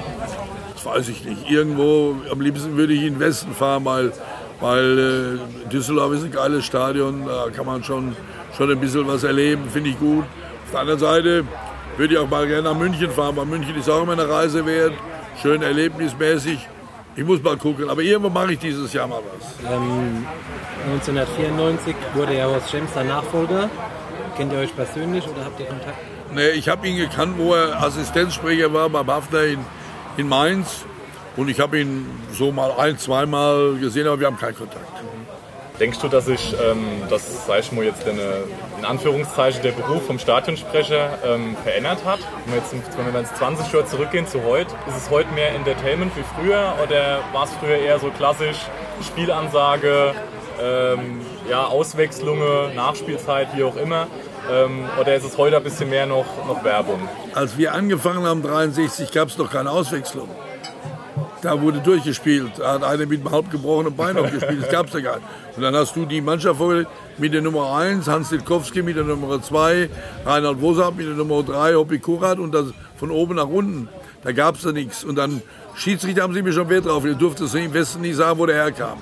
Das 0.74 0.86
weiß 0.86 1.10
ich 1.10 1.24
nicht. 1.26 1.50
Irgendwo, 1.50 2.16
am 2.32 2.42
liebsten 2.42 2.78
würde 2.78 2.94
ich 2.94 3.04
in 3.04 3.14
den 3.16 3.20
Westen 3.20 3.54
fahren, 3.54 3.86
weil, 3.86 4.12
weil 4.60 5.40
äh, 5.66 5.70
Düsseldorf 5.70 6.14
ist 6.14 6.24
ein 6.24 6.32
geiles 6.32 6.66
Stadion. 6.66 7.26
Da 7.26 7.48
kann 7.52 7.66
man 7.66 7.84
schon, 7.84 8.16
schon 8.58 8.72
ein 8.72 8.80
bisschen 8.80 9.08
was 9.08 9.24
erleben, 9.24 9.64
finde 9.72 9.90
ich 9.92 10.00
gut. 10.00 10.24
Auf 10.66 10.72
der 10.72 10.80
anderen 10.82 11.00
Seite 11.00 11.44
würde 11.98 12.14
ich 12.14 12.20
auch 12.20 12.30
mal 12.30 12.48
gerne 12.48 12.64
nach 12.64 12.78
München 12.78 13.10
fahren, 13.12 13.36
weil 13.36 13.46
München 13.46 13.76
ist 13.76 13.90
auch 13.90 14.04
immer 14.04 14.14
eine 14.14 14.28
Reise 14.28 14.66
wert. 14.66 14.94
Schön 15.42 15.62
erlebnismäßig. 15.62 16.68
Ich 17.18 17.24
muss 17.24 17.42
mal 17.42 17.56
gucken, 17.56 17.90
aber 17.90 18.02
irgendwo 18.02 18.30
mache 18.30 18.54
ich 18.54 18.60
dieses 18.60 18.92
Jahr 18.92 19.08
mal 19.08 19.22
was. 19.22 19.72
Ähm, 19.72 20.26
1994 20.94 21.96
wurde 22.14 22.38
ja 22.38 22.46
Horst 22.46 22.70
Schems 22.70 22.92
der 22.94 23.06
Nachfolger. 23.06 23.70
Kennt 24.36 24.52
ihr 24.52 24.60
euch 24.60 24.76
persönlich 24.76 25.26
oder 25.26 25.46
habt 25.46 25.60
ihr 25.60 25.66
Kontakt? 25.66 25.98
Nee, 26.34 26.50
ich 26.50 26.68
habe 26.68 26.86
ihn 26.88 26.98
gekannt, 26.98 27.36
wo 27.38 27.54
er 27.54 27.82
Assistenzsprecher 27.82 28.74
war 28.74 28.90
beim 28.90 29.08
Hafner 29.08 29.44
in, 29.44 29.60
in 30.18 30.28
Mainz. 30.28 30.84
Und 31.38 31.50
ich 31.50 31.60
habe 31.60 31.80
ihn 31.80 32.06
so 32.34 32.52
mal 32.52 32.72
ein, 32.78 32.98
zweimal 32.98 33.76
gesehen, 33.76 34.08
aber 34.08 34.20
wir 34.20 34.28
haben 34.28 34.38
keinen 34.38 34.58
Kontakt. 34.58 34.86
Denkst 35.80 36.00
du, 36.00 36.08
dass 36.10 36.26
sich, 36.26 36.54
ähm, 36.62 36.86
das 37.10 37.46
sag 37.48 37.60
ich 37.60 37.72
mal 37.72 37.86
jetzt 37.86 38.08
eine, 38.08 38.44
in 38.78 38.86
Anführungszeichen 38.86 39.62
der 39.62 39.72
Beruf 39.72 40.06
vom 40.06 40.20
Stadionsprecher 40.20 41.18
ähm, 41.26 41.56
verändert 41.64 42.04
hat? 42.06 42.20
Wenn 42.46 42.54
wir, 42.56 42.62
jetzt, 42.62 42.74
wenn 42.98 43.14
wir 43.14 43.20
ins 43.20 43.34
20 43.36 43.72
Jahre 43.72 43.86
zurückgehen 43.86 44.28
zu 44.28 44.44
heute, 44.44 44.74
ist 44.88 44.98
es 44.98 45.10
heute 45.10 45.32
mehr 45.34 45.54
Entertainment 45.54 46.12
wie 46.16 46.24
früher 46.36 46.74
oder 46.84 47.20
war 47.34 47.46
es 47.46 47.52
früher 47.60 47.78
eher 47.78 48.00
so 48.00 48.10
klassisch 48.10 48.58
Spielansage, 49.02 50.14
ähm, 50.62 51.22
ja, 51.50 51.66
Auswechslungen, 51.66 52.76
Nachspielzeit, 52.76 53.50
wie 53.56 53.64
auch 53.64 53.76
immer? 53.76 54.08
Ähm, 54.52 54.86
oder 55.00 55.16
ist 55.16 55.26
es 55.26 55.38
heute 55.38 55.58
ein 55.58 55.64
bisschen 55.64 55.90
mehr 55.90 56.06
noch, 56.06 56.26
noch 56.48 56.64
Werbung? 56.64 57.08
Als 57.34 57.58
wir 57.58 57.74
angefangen 57.74 58.26
haben, 58.26 58.44
63, 58.44 59.12
gab 59.12 59.30
es 59.30 59.38
noch 59.38 59.52
keine 59.52 59.72
Auswechslung. 59.72 60.30
Da 61.46 61.62
wurde 61.62 61.80
durchgespielt. 61.80 62.54
Da 62.58 62.74
hat 62.74 62.84
einer 62.84 63.06
mit 63.06 63.22
einem 63.22 63.32
halb 63.32 63.52
gebrochenen 63.52 63.96
Bein 63.96 64.16
noch 64.16 64.32
gespielt. 64.32 64.64
Das 64.64 64.72
gab 64.72 64.88
es 64.88 64.94
ja 64.94 65.00
gar 65.00 65.18
nicht. 65.18 65.28
Und 65.56 65.62
dann 65.62 65.76
hast 65.76 65.96
du 65.96 66.08
die 66.08 66.20
Mannschaft 66.20 66.58
vorgelegt 66.58 66.90
mit 67.20 67.36
der 67.36 67.44
Nummer 67.44 67.78
1, 67.78 68.08
Hans 68.08 68.30
Ditkowski 68.30 68.82
mit 68.82 68.98
der 68.98 69.04
Nummer 69.04 69.40
2, 69.40 69.88
Reinhard 70.26 70.60
Wosab 70.60 70.98
mit 70.98 71.06
der 71.06 71.14
Nummer 71.14 71.44
3, 71.44 71.76
Hoppi 71.76 72.00
Kurat 72.00 72.40
und 72.40 72.52
das 72.52 72.74
von 72.98 73.12
oben 73.12 73.36
nach 73.36 73.48
unten. 73.48 73.88
Da 74.24 74.32
gab 74.32 74.56
es 74.56 74.64
ja 74.64 74.72
nichts. 74.72 75.04
Und 75.04 75.18
dann 75.18 75.44
Schiedsrichter 75.76 76.24
haben 76.24 76.34
sie 76.34 76.42
mir 76.42 76.52
schon 76.52 76.68
Wert 76.68 76.88
drauf. 76.88 77.06
Ihr 77.06 77.14
durfte 77.14 77.44
es 77.44 77.54
im 77.54 77.72
Westen 77.76 78.02
nicht 78.02 78.16
sagen, 78.16 78.40
wo 78.40 78.48
der 78.48 78.56
herkam. 78.56 78.98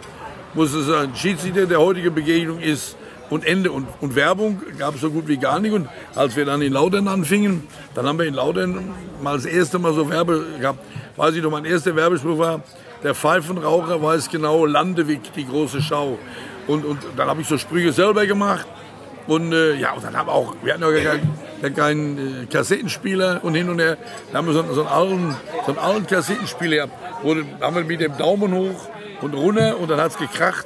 Muss 0.53 0.73
es 0.73 0.87
sagen, 0.87 1.15
Schiedsrichter 1.15 1.65
der 1.65 1.79
heutigen 1.79 2.13
Begegnung 2.13 2.59
ist 2.59 2.97
und 3.33 3.45
Ende. 3.45 3.71
Und, 3.71 3.87
und 4.01 4.15
Werbung 4.15 4.61
gab 4.77 4.95
es 4.95 5.01
so 5.01 5.09
gut 5.09 5.27
wie 5.27 5.37
gar 5.37 5.59
nicht. 5.59 5.73
Und 5.73 5.87
als 6.15 6.35
wir 6.35 6.45
dann 6.45 6.61
in 6.61 6.73
Lautern 6.73 7.07
anfingen, 7.07 7.63
dann 7.95 8.05
haben 8.07 8.19
wir 8.19 8.25
in 8.25 8.33
Lautern 8.33 8.91
mal 9.21 9.35
das 9.35 9.45
erste 9.45 9.79
Mal 9.79 9.93
so 9.93 10.09
Werbe 10.09 10.45
gehabt. 10.59 10.79
Weiß 11.17 11.35
ich 11.35 11.43
noch, 11.43 11.51
mein 11.51 11.65
erster 11.65 11.95
Werbespruch 11.95 12.37
war, 12.37 12.61
der 13.03 13.13
Pfeifenraucher 13.15 14.01
weiß 14.01 14.29
genau, 14.29 14.65
Landewig, 14.65 15.19
die 15.35 15.45
große 15.45 15.81
Schau. 15.81 16.17
Und, 16.67 16.85
und 16.85 16.99
dann 17.17 17.27
habe 17.27 17.41
ich 17.41 17.47
so 17.47 17.57
Sprüche 17.57 17.91
selber 17.91 18.25
gemacht. 18.25 18.65
Und 19.27 19.53
äh, 19.53 19.75
ja, 19.75 19.93
und 19.93 20.03
dann 20.03 20.17
haben 20.17 20.27
auch, 20.29 20.53
wir 20.63 20.73
hatten 20.73 20.83
ja 20.83 21.15
keinen, 21.61 21.75
keinen 21.75 22.43
äh, 22.43 22.45
Kassettenspieler 22.47 23.39
und 23.43 23.55
hin 23.55 23.69
und 23.69 23.79
her. 23.79 23.97
Da 24.31 24.37
haben 24.39 24.47
wir 24.47 24.53
so, 24.53 24.61
einen- 24.63 24.73
so 24.73 24.81
einen 24.81 24.89
alten, 24.89 25.35
so 25.65 25.71
einen 25.71 25.79
alten 25.79 26.07
Kassettenspieler 26.07 26.75
gehabt. 26.75 26.93
Wo, 27.23 27.35
haben 27.61 27.75
wir 27.75 27.83
mit 27.85 28.01
dem 28.01 28.17
Daumen 28.17 28.53
hoch 28.53 28.89
und 29.21 29.33
runter 29.33 29.77
und 29.79 29.89
dann 29.89 29.99
hat 29.99 30.11
es 30.11 30.17
gekracht. 30.17 30.65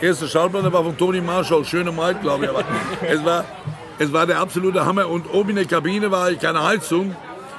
Erste 0.00 0.28
Schallplatte 0.28 0.72
war 0.72 0.84
von 0.84 0.96
Toni 0.96 1.20
Marshall, 1.20 1.64
schöne 1.64 1.92
Maid, 1.92 2.22
glaube 2.22 2.44
ich. 2.44 2.50
Aber 2.50 2.64
es 3.08 3.24
war, 3.24 3.44
es 3.98 4.12
war 4.12 4.26
der 4.26 4.40
absolute 4.40 4.84
Hammer. 4.84 5.08
Und 5.08 5.32
oben 5.32 5.50
in 5.50 5.56
der 5.56 5.66
Kabine 5.66 6.10
war 6.10 6.32
keine 6.32 6.62
Heizung. 6.64 7.14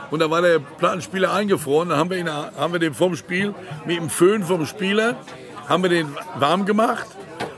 Und 0.09 0.19
da 0.19 0.29
war 0.29 0.41
der 0.41 0.59
Plattenspieler 0.59 1.33
eingefroren. 1.33 1.89
Dann 1.89 1.97
haben 1.97 2.09
wir, 2.09 2.17
ihn, 2.17 2.29
haben 2.29 2.73
wir 2.73 2.79
den 2.79 2.93
vom 2.93 3.15
Spiel 3.15 3.53
mit 3.85 3.97
dem 3.97 4.09
Föhn 4.09 4.43
vom 4.43 4.65
Spieler 4.65 5.15
haben 5.71 5.83
wir 5.83 5.89
den 5.89 6.15
warm 6.37 6.65
gemacht. 6.65 7.07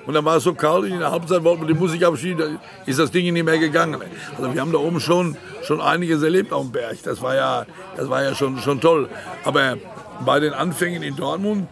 Und 0.05 0.13
dann 0.13 0.25
war 0.25 0.38
es 0.38 0.43
so 0.43 0.53
kalt, 0.53 0.86
in 0.86 0.99
der 0.99 1.12
Halbzeit 1.12 1.43
wollten 1.43 1.62
wir 1.62 1.73
die 1.73 1.79
Musik 1.79 2.03
abschieben, 2.03 2.38
da 2.38 2.59
ist 2.86 2.99
das 2.99 3.09
Ding 3.09 3.31
nicht 3.33 3.43
mehr 3.43 3.57
gegangen. 3.57 4.01
Also 4.38 4.53
wir 4.53 4.62
haben 4.62 4.71
da 4.71 4.77
oben 4.77 4.99
schon, 4.99 5.38
schon 5.63 5.79
einiges 5.79 6.21
erlebt 6.21 6.51
auf 6.51 6.63
dem 6.63 6.71
Berg. 6.71 6.97
Das 7.03 7.21
war 7.21 7.36
ja, 7.36 7.65
das 7.95 8.09
war 8.09 8.23
ja 8.23 8.36
schon, 8.36 8.59
schon 8.59 8.81
toll. 8.81 9.09
Aber 9.45 9.77
bei 10.25 10.39
den 10.39 10.53
Anfängen 10.53 11.03
in 11.03 11.15
Dortmund, 11.15 11.67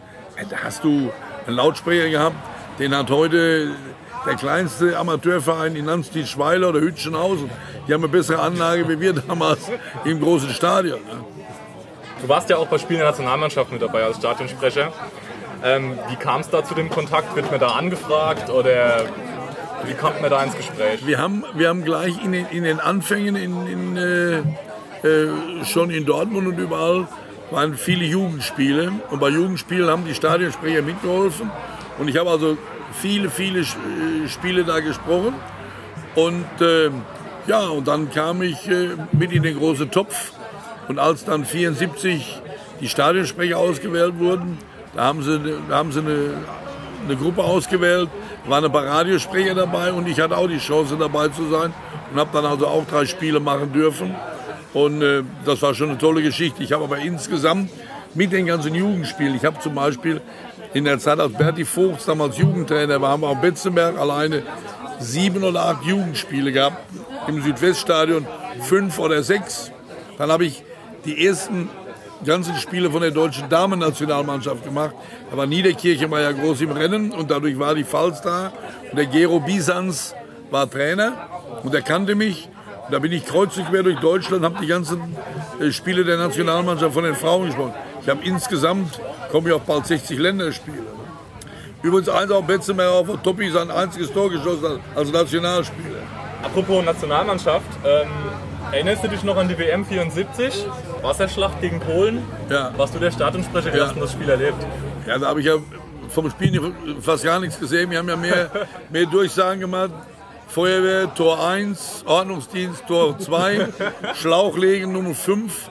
da 0.48 0.56
hast 0.64 0.84
du 0.84 1.10
einen 1.46 1.56
Lautsprecher 1.56 2.08
gehabt, 2.08 2.36
den 2.78 2.96
hat 2.96 3.10
heute 3.10 3.74
der 4.26 4.34
kleinste 4.36 4.96
Amateurverein 4.96 5.74
in 5.76 5.84
Nanstedt-Schweiler 5.86 6.68
oder 6.68 6.80
Hütchenhausen. 6.80 7.50
Die 7.86 7.92
haben 7.92 8.02
eine 8.02 8.12
bessere 8.12 8.40
Anlage 8.40 8.88
wie 8.88 9.00
wir 9.00 9.12
damals 9.12 9.70
im 10.04 10.20
großen 10.20 10.50
Stadion. 10.50 11.00
ne? 11.00 11.24
Du 12.20 12.28
warst 12.28 12.48
ja 12.48 12.56
auch 12.56 12.68
bei 12.68 12.78
Spielen 12.78 13.00
der 13.00 13.08
Nationalmannschaft 13.08 13.72
mit 13.72 13.82
dabei 13.82 14.04
als 14.04 14.18
Stadionsprecher. 14.18 14.92
Ähm, 15.64 15.98
wie 16.08 16.16
kam 16.16 16.40
es 16.40 16.50
da 16.50 16.64
zu 16.64 16.74
dem 16.74 16.88
Kontakt? 16.88 17.34
Wird 17.34 17.50
man 17.50 17.58
da 17.58 17.68
angefragt 17.72 18.48
oder 18.48 19.06
wie 19.86 19.94
kommt 19.94 20.20
man 20.20 20.30
da 20.30 20.42
ins 20.44 20.56
Gespräch? 20.56 21.04
Wir 21.04 21.18
haben, 21.18 21.44
wir 21.54 21.68
haben 21.68 21.84
gleich 21.84 22.22
in 22.24 22.32
den, 22.32 22.46
in 22.46 22.62
den 22.62 22.78
Anfängen 22.78 23.34
in, 23.34 23.66
in, 23.66 23.96
äh, 23.96 24.38
äh, 25.06 25.64
schon 25.64 25.90
in 25.90 26.06
Dortmund 26.06 26.46
und 26.46 26.58
überall 26.58 27.08
waren 27.52 27.76
viele 27.76 28.04
Jugendspiele. 28.04 28.92
Und 29.10 29.20
bei 29.20 29.28
Jugendspielen 29.28 29.88
haben 29.88 30.04
die 30.04 30.14
Stadionsprecher 30.14 30.82
mitgeholfen. 30.82 31.50
Und 31.98 32.08
ich 32.08 32.16
habe 32.16 32.30
also 32.30 32.56
viele, 32.92 33.30
viele 33.30 33.60
äh, 33.60 34.28
Spiele 34.28 34.64
da 34.64 34.80
gesprochen. 34.80 35.34
Und 36.14 36.60
äh, 36.60 36.90
ja, 37.46 37.66
und 37.68 37.86
dann 37.86 38.10
kam 38.10 38.42
ich 38.42 38.68
äh, 38.68 38.90
mit 39.12 39.32
in 39.32 39.42
den 39.42 39.58
großen 39.58 39.90
Topf. 39.90 40.32
Und 40.88 40.98
als 40.98 41.24
dann 41.24 41.44
74 41.44 42.40
die 42.80 42.88
Stadionsprecher 42.88 43.58
ausgewählt 43.58 44.18
wurden, 44.18 44.58
da 44.94 45.04
haben 45.04 45.22
sie, 45.22 45.40
da 45.68 45.76
haben 45.76 45.92
sie 45.92 46.00
eine, 46.00 46.34
eine 47.06 47.16
Gruppe 47.16 47.42
ausgewählt, 47.44 48.08
waren 48.46 48.64
ein 48.64 48.72
paar 48.72 48.84
Radiosprecher 48.84 49.54
dabei 49.54 49.92
und 49.92 50.08
ich 50.08 50.20
hatte 50.20 50.36
auch 50.36 50.48
die 50.48 50.58
Chance 50.58 50.96
dabei 50.98 51.28
zu 51.28 51.48
sein 51.48 51.72
und 52.12 52.20
habe 52.20 52.30
dann 52.32 52.44
also 52.44 52.66
auch 52.66 52.84
drei 52.86 53.06
Spiele 53.06 53.40
machen 53.40 53.72
dürfen. 53.72 54.14
Und 54.74 55.02
äh, 55.02 55.22
das 55.44 55.60
war 55.62 55.74
schon 55.74 55.90
eine 55.90 55.98
tolle 55.98 56.22
Geschichte. 56.22 56.62
Ich 56.62 56.72
habe 56.72 56.84
aber 56.84 56.98
insgesamt 56.98 57.70
mit 58.14 58.32
den 58.32 58.46
ganzen 58.46 58.74
Jugendspielen, 58.74 59.34
ich 59.34 59.44
habe 59.44 59.58
zum 59.60 59.74
Beispiel 59.74 60.20
in 60.74 60.84
der 60.84 60.98
Zeit, 60.98 61.20
als 61.20 61.32
Berti 61.32 61.64
Vogts 61.64 62.06
damals 62.06 62.38
Jugendtrainer 62.38 63.00
war, 63.00 63.10
haben 63.10 63.22
wir 63.22 63.28
auf 63.28 63.40
Betzenberg 63.40 63.98
alleine 63.98 64.42
sieben 64.98 65.44
oder 65.44 65.64
acht 65.66 65.84
Jugendspiele 65.84 66.52
gehabt 66.52 66.78
im 67.28 67.42
Südweststadion, 67.42 68.26
fünf 68.62 68.98
oder 68.98 69.22
sechs. 69.22 69.70
Dann 70.16 70.30
habe 70.30 70.46
ich 70.46 70.64
die 71.04 71.26
ersten 71.26 71.68
ganzen 72.24 72.56
Spiele 72.56 72.90
von 72.90 73.02
der 73.02 73.10
deutschen 73.10 73.48
Damen-Nationalmannschaft 73.48 74.64
gemacht. 74.64 74.94
Da 75.30 75.36
war 75.36 75.46
Niederkirchen 75.46 76.10
war 76.10 76.20
ja 76.20 76.32
groß 76.32 76.60
im 76.62 76.70
Rennen 76.70 77.12
und 77.12 77.30
dadurch 77.30 77.58
war 77.58 77.74
die 77.74 77.84
Pfalz 77.84 78.20
da. 78.20 78.52
Und 78.90 78.96
der 78.96 79.06
Gero 79.06 79.40
Bisans 79.40 80.14
war 80.50 80.70
Trainer 80.70 81.12
und 81.62 81.74
er 81.74 81.82
kannte 81.82 82.14
mich. 82.14 82.48
Da 82.92 82.98
bin 82.98 83.10
ich 83.10 83.24
kreuz 83.24 83.56
und 83.56 83.68
quer 83.70 83.82
durch 83.82 83.98
Deutschland, 84.00 84.44
habe 84.44 84.56
die 84.60 84.66
ganzen 84.66 85.00
äh, 85.58 85.72
Spiele 85.72 86.04
der 86.04 86.18
Nationalmannschaft 86.18 86.92
von 86.92 87.04
den 87.04 87.14
Frauen 87.14 87.46
gesprochen. 87.46 87.72
Ich 88.02 88.08
habe 88.10 88.22
insgesamt, 88.22 89.00
komme 89.30 89.48
ich 89.48 89.54
auf 89.54 89.62
bald 89.62 89.86
60 89.86 90.18
Länderspiele. 90.18 90.82
Übrigens 91.82 92.10
eins 92.10 92.30
auch 92.30 92.44
Betzemeyer 92.44 92.92
auf 92.92 93.06
der 93.06 93.22
Toppi 93.22 93.50
sein 93.50 93.70
einziges 93.70 94.12
Tor 94.12 94.28
geschossen 94.28 94.78
als 94.94 95.10
Nationalspieler. 95.10 96.00
Apropos 96.42 96.84
Nationalmannschaft, 96.84 97.64
ähm, 97.82 98.08
erinnerst 98.72 99.02
du 99.04 99.08
dich 99.08 99.22
noch 99.22 99.38
an 99.38 99.48
die 99.48 99.58
WM 99.58 99.86
74? 99.86 100.66
Wasserschlacht 101.00 101.62
gegen 101.62 101.80
Polen? 101.80 102.22
Ja. 102.50 102.72
Warst 102.76 102.94
du 102.94 102.98
der 102.98 103.10
Stadionsprecher? 103.10 103.72
Wie 103.72 103.78
Ja. 103.78 103.90
das 103.90 104.12
Spiel 104.12 104.28
erlebt? 104.28 104.58
Ja, 105.06 105.18
da 105.18 105.28
habe 105.28 105.40
ich 105.40 105.46
ja 105.46 105.54
vom 106.10 106.28
Spiel 106.28 106.60
fast 107.00 107.24
gar 107.24 107.40
nichts 107.40 107.58
gesehen. 107.58 107.90
Wir 107.90 107.98
haben 108.00 108.08
ja 108.10 108.16
mehr, 108.16 108.50
mehr 108.90 109.06
Durchsagen 109.06 109.60
gemacht. 109.60 109.92
Feuerwehr, 110.52 111.14
Tor 111.14 111.42
1, 111.48 112.04
Ordnungsdienst, 112.04 112.86
Tor 112.86 113.18
2, 113.18 113.68
Schlauchlegen 114.20 114.92
Nummer 114.92 115.14
5, 115.14 115.70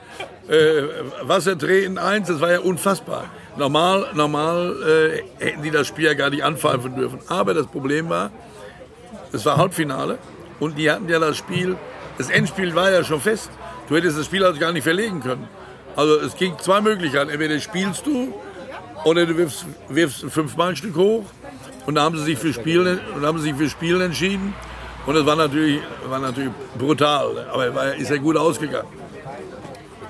äh, 0.49 0.83
Wassertreten 1.21 1.99
1, 1.99 2.29
das 2.29 2.41
war 2.41 2.51
ja 2.51 2.61
unfassbar. 2.61 3.25
Normal, 3.57 4.07
normal 4.15 5.21
äh, 5.39 5.45
hätten 5.45 5.61
die 5.61 5.69
das 5.69 5.85
Spiel 5.85 6.05
ja 6.05 6.15
gar 6.15 6.31
nicht 6.31 6.43
anpfeifen 6.43 6.95
dürfen. 6.95 7.19
Aber 7.27 7.53
das 7.53 7.67
Problem 7.67 8.09
war, 8.09 8.31
es 9.31 9.45
war 9.45 9.57
Halbfinale 9.57 10.17
und 10.59 10.79
die 10.79 10.89
hatten 10.89 11.07
ja 11.07 11.19
das 11.19 11.37
Spiel, 11.37 11.77
das 12.17 12.31
Endspiel 12.31 12.73
war 12.73 12.89
ja 12.89 13.03
schon 13.03 13.21
fest. 13.21 13.51
Du 13.87 13.95
hättest 13.95 14.17
das 14.17 14.25
Spiel 14.25 14.43
also 14.43 14.59
gar 14.59 14.71
nicht 14.71 14.83
verlegen 14.83 15.21
können. 15.21 15.47
Also 15.95 16.15
es 16.21 16.35
ging 16.35 16.57
zwei 16.57 16.81
Möglichkeiten. 16.81 17.29
Entweder 17.29 17.59
spielst 17.59 18.07
du 18.07 18.33
oder 19.03 19.27
du 19.27 19.37
wirfst, 19.37 19.63
wirfst 19.89 20.23
ein 20.23 20.31
Fünf-Mann-Stück 20.31 20.95
hoch. 20.95 21.25
Und 21.85 21.95
da 21.95 22.01
haben 22.01 22.17
sie 22.17 22.23
sich 22.23 22.39
für 22.39 22.53
Spielen, 22.53 22.99
und 23.15 23.21
da 23.21 23.27
haben 23.27 23.37
sie 23.39 23.49
sich 23.49 23.55
für 23.55 23.69
Spielen 23.69 24.01
entschieden. 24.01 24.53
Und 25.05 25.15
das 25.15 25.25
war 25.25 25.35
natürlich, 25.35 25.81
war 26.07 26.19
natürlich 26.19 26.51
brutal. 26.77 27.47
Aber 27.51 27.73
war, 27.75 27.95
ist 27.95 28.09
ja 28.09 28.17
gut 28.17 28.37
ausgegangen. 28.37 28.87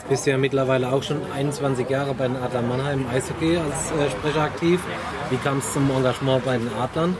Bist 0.09 0.27
ja 0.27 0.37
mittlerweile 0.37 0.91
auch 0.91 1.03
schon 1.03 1.21
21 1.33 1.89
Jahre 1.89 2.13
bei 2.13 2.27
den 2.27 2.35
Adlern 2.35 2.67
Mannheim 2.67 3.01
im 3.01 3.07
Eishockey 3.07 3.57
als 3.57 3.91
äh, 3.91 4.11
Sprecher 4.11 4.41
aktiv. 4.41 4.81
Wie 5.29 5.37
kam 5.37 5.59
es 5.59 5.71
zum 5.71 5.89
Engagement 5.89 6.43
bei 6.43 6.57
den 6.57 6.69
Adlern? 6.77 7.15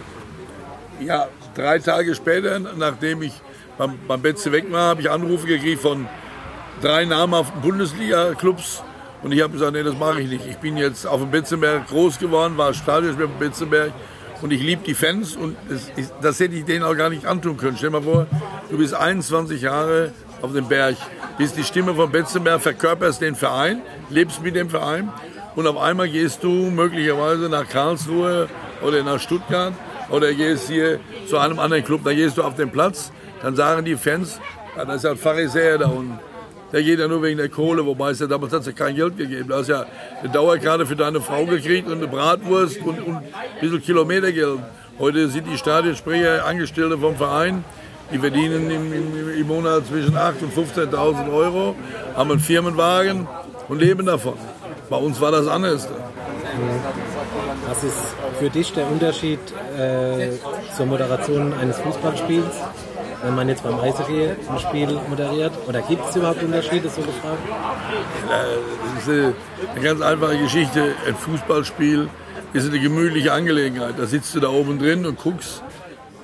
Ja, 1.00 1.30
drei 1.56 1.80
Tage 1.80 2.14
später, 2.16 2.60
nachdem 2.60 3.22
ich 3.22 3.34
beim, 3.78 3.98
beim 4.08 4.22
Betze 4.22 4.52
weg 4.52 4.70
war, 4.72 4.90
habe 4.90 5.02
ich 5.02 5.10
Anrufe 5.10 5.48
gekriegt 5.48 5.82
von 5.82 6.08
drei 6.82 7.06
namhaften 7.06 7.62
Bundesliga-Clubs. 7.62 8.84
Und 9.24 9.32
ich 9.32 9.42
habe 9.42 9.54
gesagt, 9.54 9.72
nee, 9.72 9.84
das 9.84 9.98
mache 9.98 10.22
ich 10.22 10.30
nicht. 10.30 10.46
Ich 10.46 10.58
bin 10.58 10.76
jetzt 10.76 11.08
auf 11.08 11.22
dem 11.22 11.32
Betzenberg 11.32 11.88
groß 11.88 12.20
geworden, 12.20 12.58
war 12.58 12.74
Stadionsprecher 12.74 13.30
auf 13.30 13.38
dem 13.38 13.40
Betzenberg. 13.40 13.92
Und 14.42 14.52
ich 14.52 14.62
liebe 14.62 14.82
die 14.84 14.96
Fans 14.96 15.36
und 15.36 15.56
das, 15.70 15.92
das 16.22 16.40
hätte 16.40 16.56
ich 16.56 16.66
denen 16.66 16.84
auch 16.84 16.96
gar 16.96 17.10
nicht 17.10 17.26
antun 17.26 17.58
können. 17.58 17.78
Stell 17.78 17.92
dir 17.92 18.00
mal 18.00 18.04
vor, 18.04 18.28
du 18.70 18.78
bist 18.78 18.94
21 18.94 19.62
Jahre 19.62 20.12
auf 20.42 20.54
dem 20.54 20.68
Berg, 20.68 20.98
bist 21.38 21.58
die 21.58 21.64
Stimme 21.64 21.94
von 21.94 22.12
Betzenberg, 22.12 22.62
verkörperst 22.62 23.22
den 23.22 23.36
Verein, 23.36 23.82
lebst 24.10 24.42
mit 24.42 24.56
dem 24.56 24.70
Verein 24.70 25.12
und 25.56 25.68
auf 25.68 25.78
einmal 25.78 26.10
gehst 26.10 26.44
du 26.44 26.50
möglicherweise 26.50 27.50
nach 27.50 27.68
Karlsruhe 27.68 28.50
oder 28.82 29.04
nach 29.04 29.20
Stuttgart 29.20 29.74
oder 30.10 30.34
gehst 30.34 30.68
hier 30.68 31.00
zu 31.28 31.38
einem 31.38 31.60
anderen 31.60 31.84
Club, 31.84 32.02
dann 32.04 32.16
gehst 32.16 32.38
du 32.38 32.44
auf 32.44 32.56
den 32.56 32.72
Platz, 32.72 33.12
dann 33.44 33.56
sagen 33.56 33.86
die 33.86 33.96
Fans, 33.96 34.40
das 34.76 34.96
ist 34.96 35.04
ja 35.04 35.12
ein 35.12 35.18
Pharisäer 35.18 35.78
da 35.78 35.88
unten. 35.88 36.20
Der 36.72 36.84
geht 36.84 37.00
ja 37.00 37.08
nur 37.08 37.22
wegen 37.22 37.38
der 37.38 37.50
Kohle, 37.50 37.86
wobei 37.86 38.12
es 38.12 38.20
ja 38.20 38.28
damals 38.28 38.54
hat 38.54 38.62
es 38.62 38.68
ja 38.68 38.72
kein 38.72 38.96
Geld 38.96 39.18
gegeben. 39.18 39.50
Du 39.50 39.56
hast 39.56 39.68
ja 39.68 39.86
eine 40.22 40.32
Dauerkarte 40.32 40.86
für 40.86 40.96
deine 40.96 41.20
Frau 41.20 41.46
gekriegt 41.46 41.88
und 41.88 41.98
eine 41.98 42.08
Bratwurst 42.08 42.80
und, 42.82 43.00
und 43.06 43.16
ein 43.18 43.24
bisschen 43.60 43.82
Kilometergeld. 43.82 44.60
Heute 44.98 45.28
sind 45.28 45.48
die 45.48 45.58
Stadionsprecher 45.58 46.46
Angestellte 46.46 46.98
vom 46.98 47.16
Verein, 47.16 47.64
die 48.14 48.20
verdienen 48.20 48.70
im, 48.70 48.94
im, 48.94 49.40
im 49.40 49.48
Monat 49.48 49.88
zwischen 49.88 50.16
8.000 50.16 50.44
und 50.44 50.94
15.000 50.94 51.34
Euro, 51.34 51.76
haben 52.16 52.32
einen 52.32 52.40
Firmenwagen 52.40 53.28
und 53.68 53.80
leben 53.80 54.06
davon. 54.06 54.36
Bei 54.90 54.98
uns 54.98 55.20
war 55.20 55.32
das 55.32 55.48
anders. 55.48 55.88
Was 57.68 57.84
ist 57.84 57.98
für 58.40 58.50
dich 58.50 58.74
der 58.74 58.88
Unterschied 58.88 59.40
äh, 59.78 60.30
zur 60.76 60.86
Moderation 60.86 61.54
eines 61.54 61.78
Fußballspiels, 61.80 62.56
wenn 63.24 63.36
man 63.36 63.50
jetzt 63.50 63.64
beim 63.64 63.80
Eishockey 63.80 64.30
ein 64.30 64.60
Spiel 64.60 65.00
moderiert? 65.10 65.52
Oder 65.68 65.82
gibt 65.82 66.08
es 66.10 66.16
überhaupt 66.16 66.42
Unterschiede, 66.44 66.90
so 66.90 67.02
gefragt? 67.02 67.40
Das 68.28 69.08
ist 69.08 69.10
eine, 69.10 69.82
ganz 69.82 70.02
einfache 70.02 70.38
Geschichte. 70.38 70.96
Ein 71.08 71.16
Fußballspiel 71.16 72.10
ist 72.54 72.68
eine 72.68 72.80
gemütliche 72.80 73.32
Angelegenheit. 73.34 73.96
Da 73.98 74.06
sitzt 74.06 74.34
du 74.36 74.40
da 74.40 74.50
oben 74.50 74.80
drin 74.80 75.06
und 75.06 75.18
guckst, 75.18 75.64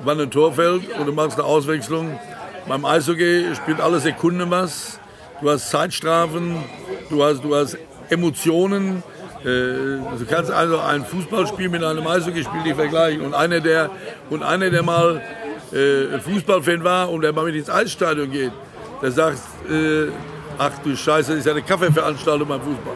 wann 0.03 0.19
ein 0.19 0.31
Tor 0.31 0.53
fällt 0.53 0.83
und 0.97 1.05
du 1.05 1.13
machst 1.13 1.37
eine 1.37 1.47
Auswechslung. 1.47 2.19
Beim 2.67 2.85
Eishockey 2.85 3.55
spielt 3.55 3.79
alle 3.79 3.99
Sekunden 3.99 4.49
was. 4.49 4.99
Du 5.41 5.49
hast 5.49 5.69
Zeitstrafen, 5.69 6.57
du 7.09 7.23
hast, 7.23 7.43
du 7.43 7.55
hast 7.55 7.77
Emotionen. 8.09 9.03
Äh, 9.43 9.97
Du 10.17 10.25
kannst 10.27 10.51
also 10.51 10.79
ein 10.79 11.05
Fußballspiel 11.05 11.69
mit 11.69 11.83
einem 11.83 12.05
Eishockeyspiel 12.07 12.61
nicht 12.63 12.75
vergleichen. 12.75 13.21
Und 13.21 13.35
einer, 13.35 13.59
der, 13.59 13.91
und 14.29 14.41
einer, 14.41 14.71
der 14.71 14.81
mal 14.83 15.21
äh, 15.71 16.19
Fußballfan 16.19 16.83
war 16.83 17.09
und 17.09 17.21
der 17.21 17.33
mal 17.33 17.45
mit 17.45 17.55
ins 17.55 17.69
Eisstadion 17.69 18.31
geht, 18.31 18.51
der 19.01 19.11
sagt, 19.11 19.39
äh, 19.69 20.07
ach 20.57 20.71
du 20.83 20.95
Scheiße, 20.95 21.31
das 21.31 21.39
ist 21.39 21.45
ja 21.45 21.51
eine 21.51 21.61
Kaffeeveranstaltung 21.61 22.47
beim 22.47 22.61
Fußball. 22.61 22.95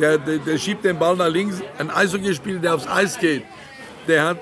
Der, 0.00 0.18
der, 0.18 0.38
der 0.38 0.58
schiebt 0.58 0.84
den 0.84 0.98
Ball 0.98 1.16
nach 1.16 1.28
links. 1.28 1.60
Ein 1.78 1.90
Eishockeyspieler, 1.90 2.60
der 2.60 2.74
aufs 2.74 2.86
Eis 2.86 3.18
geht, 3.18 3.44
der 4.06 4.24
hat 4.24 4.38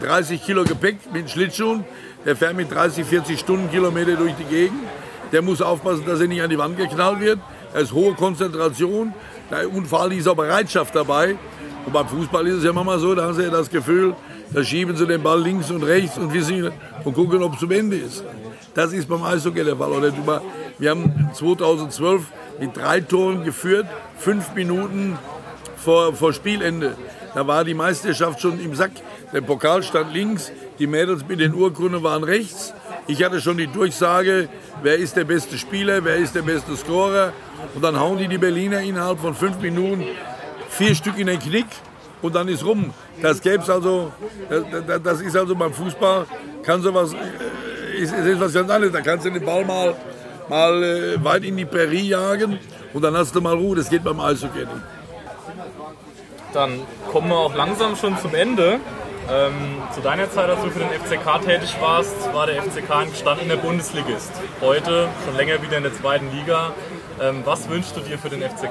äh, 0.00 0.06
30 0.06 0.42
Kilo 0.44 0.64
Gepäck 0.64 0.98
mit 1.12 1.30
Schlittschuhen, 1.30 1.84
der 2.24 2.36
fährt 2.36 2.56
mit 2.56 2.72
30, 2.72 3.04
40 3.04 3.38
Stundenkilometer 3.38 4.16
durch 4.16 4.34
die 4.34 4.44
Gegend. 4.44 4.80
Der 5.32 5.42
muss 5.42 5.60
aufpassen, 5.60 6.04
dass 6.06 6.20
er 6.20 6.28
nicht 6.28 6.42
an 6.42 6.50
die 6.50 6.58
Wand 6.58 6.76
geknallt 6.76 7.20
wird. 7.20 7.40
Da 7.72 7.80
ist 7.80 7.92
hohe 7.92 8.14
Konzentration 8.14 9.12
und 9.72 9.86
vor 9.86 10.02
allem 10.02 10.18
ist 10.18 10.28
auch 10.28 10.36
Bereitschaft 10.36 10.94
dabei. 10.94 11.36
Und 11.84 11.92
beim 11.92 12.08
Fußball 12.08 12.46
ist 12.46 12.54
es 12.56 12.64
ja 12.64 12.72
manchmal 12.72 12.98
so, 12.98 13.14
da 13.14 13.24
haben 13.24 13.34
sie 13.34 13.42
ja 13.42 13.50
das 13.50 13.68
Gefühl, 13.68 14.14
da 14.56 14.64
schieben 14.64 14.96
sie 14.96 15.06
den 15.06 15.22
Ball 15.22 15.42
links 15.42 15.70
und 15.70 15.82
rechts 15.82 16.16
und, 16.16 16.32
wissen, 16.32 16.72
und 17.04 17.12
gucken, 17.12 17.42
ob 17.42 17.52
es 17.52 17.60
zum 17.60 17.70
Ende 17.72 17.98
ist. 17.98 18.24
Das 18.72 18.90
ist 18.94 19.06
beim 19.06 19.22
Eishockey 19.22 19.62
der 19.62 19.76
Fall. 19.76 19.92
Oder 19.92 20.10
wir 20.78 20.90
haben 20.90 21.30
2012 21.34 22.22
mit 22.58 22.74
drei 22.74 23.02
Toren 23.02 23.44
geführt, 23.44 23.86
fünf 24.16 24.54
Minuten 24.54 25.18
vor, 25.76 26.14
vor 26.14 26.32
Spielende. 26.32 26.96
Da 27.34 27.46
war 27.46 27.64
die 27.64 27.74
Meisterschaft 27.74 28.40
schon 28.40 28.58
im 28.58 28.74
Sack. 28.74 28.92
Der 29.34 29.42
Pokal 29.42 29.82
stand 29.82 30.14
links, 30.14 30.50
die 30.78 30.86
Mädels 30.86 31.28
mit 31.28 31.40
den 31.40 31.52
Urkunden 31.52 32.02
waren 32.02 32.24
rechts. 32.24 32.72
Ich 33.08 33.22
hatte 33.22 33.42
schon 33.42 33.58
die 33.58 33.66
Durchsage, 33.66 34.48
wer 34.82 34.96
ist 34.96 35.16
der 35.16 35.24
beste 35.24 35.58
Spieler, 35.58 36.02
wer 36.02 36.16
ist 36.16 36.34
der 36.34 36.40
beste 36.40 36.78
Scorer. 36.78 37.34
Und 37.74 37.84
dann 37.84 38.00
hauen 38.00 38.16
die 38.16 38.26
die 38.26 38.38
Berliner 38.38 38.80
innerhalb 38.80 39.20
von 39.20 39.34
fünf 39.34 39.60
Minuten 39.60 40.06
vier 40.70 40.94
Stück 40.94 41.18
in 41.18 41.26
den 41.26 41.40
Knick 41.40 41.66
und 42.22 42.34
dann 42.34 42.48
ist 42.48 42.64
rum. 42.64 42.92
Das 43.22 43.40
gäb's 43.40 43.68
also, 43.70 44.12
das, 44.48 44.62
das- 44.86 45.02
das 45.02 45.20
ist 45.20 45.36
also 45.36 45.54
beim 45.54 45.72
Fußball, 45.72 46.26
kann 46.62 46.82
sowas, 46.82 47.12
äh, 47.14 47.98
ist, 48.02 48.12
ist 48.14 48.40
was 48.40 48.52
ganz 48.52 48.70
anderes. 48.70 48.92
Da 48.92 49.00
kannst 49.00 49.24
du 49.26 49.30
den 49.30 49.44
Ball 49.44 49.64
mal, 49.64 49.94
mal 50.48 50.82
äh, 50.82 51.24
weit 51.24 51.44
in 51.44 51.56
die 51.56 51.64
Prärie 51.64 52.08
jagen 52.08 52.58
und 52.92 53.02
dann 53.02 53.16
hast 53.16 53.34
du 53.34 53.40
mal 53.40 53.54
Ruhe. 53.54 53.76
Das 53.76 53.88
geht 53.90 54.04
beim 54.04 54.20
Eishockey 54.20 54.60
nicht. 54.60 54.70
Dann 56.52 56.80
kommen 57.12 57.28
wir 57.28 57.36
auch 57.36 57.54
langsam 57.54 57.96
schon 57.96 58.16
zum 58.18 58.34
Ende. 58.34 58.80
Ähm, 59.28 59.52
zu 59.92 60.00
deiner 60.00 60.30
Zeit, 60.30 60.48
als 60.48 60.62
du 60.62 60.70
für 60.70 60.78
den 60.78 60.88
FCK 60.88 61.40
tätig 61.44 61.76
warst, 61.80 62.32
war 62.32 62.46
der 62.46 62.62
FCK 62.62 62.90
ein 62.94 63.10
gestandener 63.10 63.56
Bundesligist. 63.56 64.30
Heute 64.60 65.08
schon 65.24 65.36
länger 65.36 65.60
wieder 65.62 65.76
in 65.78 65.82
der 65.82 65.92
zweiten 65.94 66.30
Liga. 66.30 66.72
Ähm, 67.20 67.42
was 67.44 67.68
wünschst 67.68 67.96
du 67.96 68.00
dir 68.00 68.18
für 68.18 68.28
den 68.28 68.40
FCK? 68.42 68.70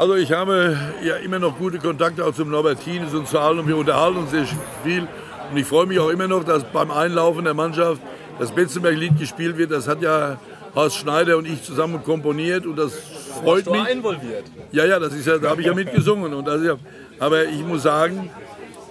Also 0.00 0.14
ich 0.14 0.32
habe 0.32 0.78
ja 1.04 1.16
immer 1.16 1.38
noch 1.38 1.58
gute 1.58 1.76
Kontakte 1.76 2.24
auch 2.24 2.32
zum 2.32 2.48
Norbertines 2.48 3.12
und 3.12 3.28
zu 3.28 3.38
allen 3.38 3.58
und 3.58 3.68
wir 3.68 3.76
unterhalten 3.76 4.16
uns 4.16 4.30
sehr 4.30 4.46
viel. 4.82 5.06
Und 5.50 5.58
ich 5.58 5.66
freue 5.66 5.84
mich 5.84 5.98
auch 5.98 6.08
immer 6.08 6.26
noch, 6.26 6.42
dass 6.42 6.64
beim 6.64 6.90
Einlaufen 6.90 7.44
der 7.44 7.52
Mannschaft 7.52 8.00
das 8.38 8.50
Betzenberg-Lied 8.50 9.18
gespielt 9.18 9.58
wird. 9.58 9.72
Das 9.72 9.86
hat 9.86 10.00
ja 10.00 10.38
Horst 10.74 10.96
Schneider 10.96 11.36
und 11.36 11.46
ich 11.46 11.62
zusammen 11.62 12.02
komponiert 12.02 12.64
und 12.64 12.76
das 12.76 12.94
freut 13.42 13.70
mich. 13.70 13.90
involviert. 13.90 14.44
Ja, 14.72 14.86
ja, 14.86 14.98
das 14.98 15.12
ist 15.12 15.26
ja, 15.26 15.36
da 15.36 15.50
habe 15.50 15.60
ich 15.60 15.66
ja 15.66 15.74
mitgesungen. 15.74 16.32
Und 16.32 16.48
das 16.48 16.62
ja, 16.62 16.76
aber 17.18 17.44
ich 17.44 17.62
muss 17.62 17.82
sagen, 17.82 18.30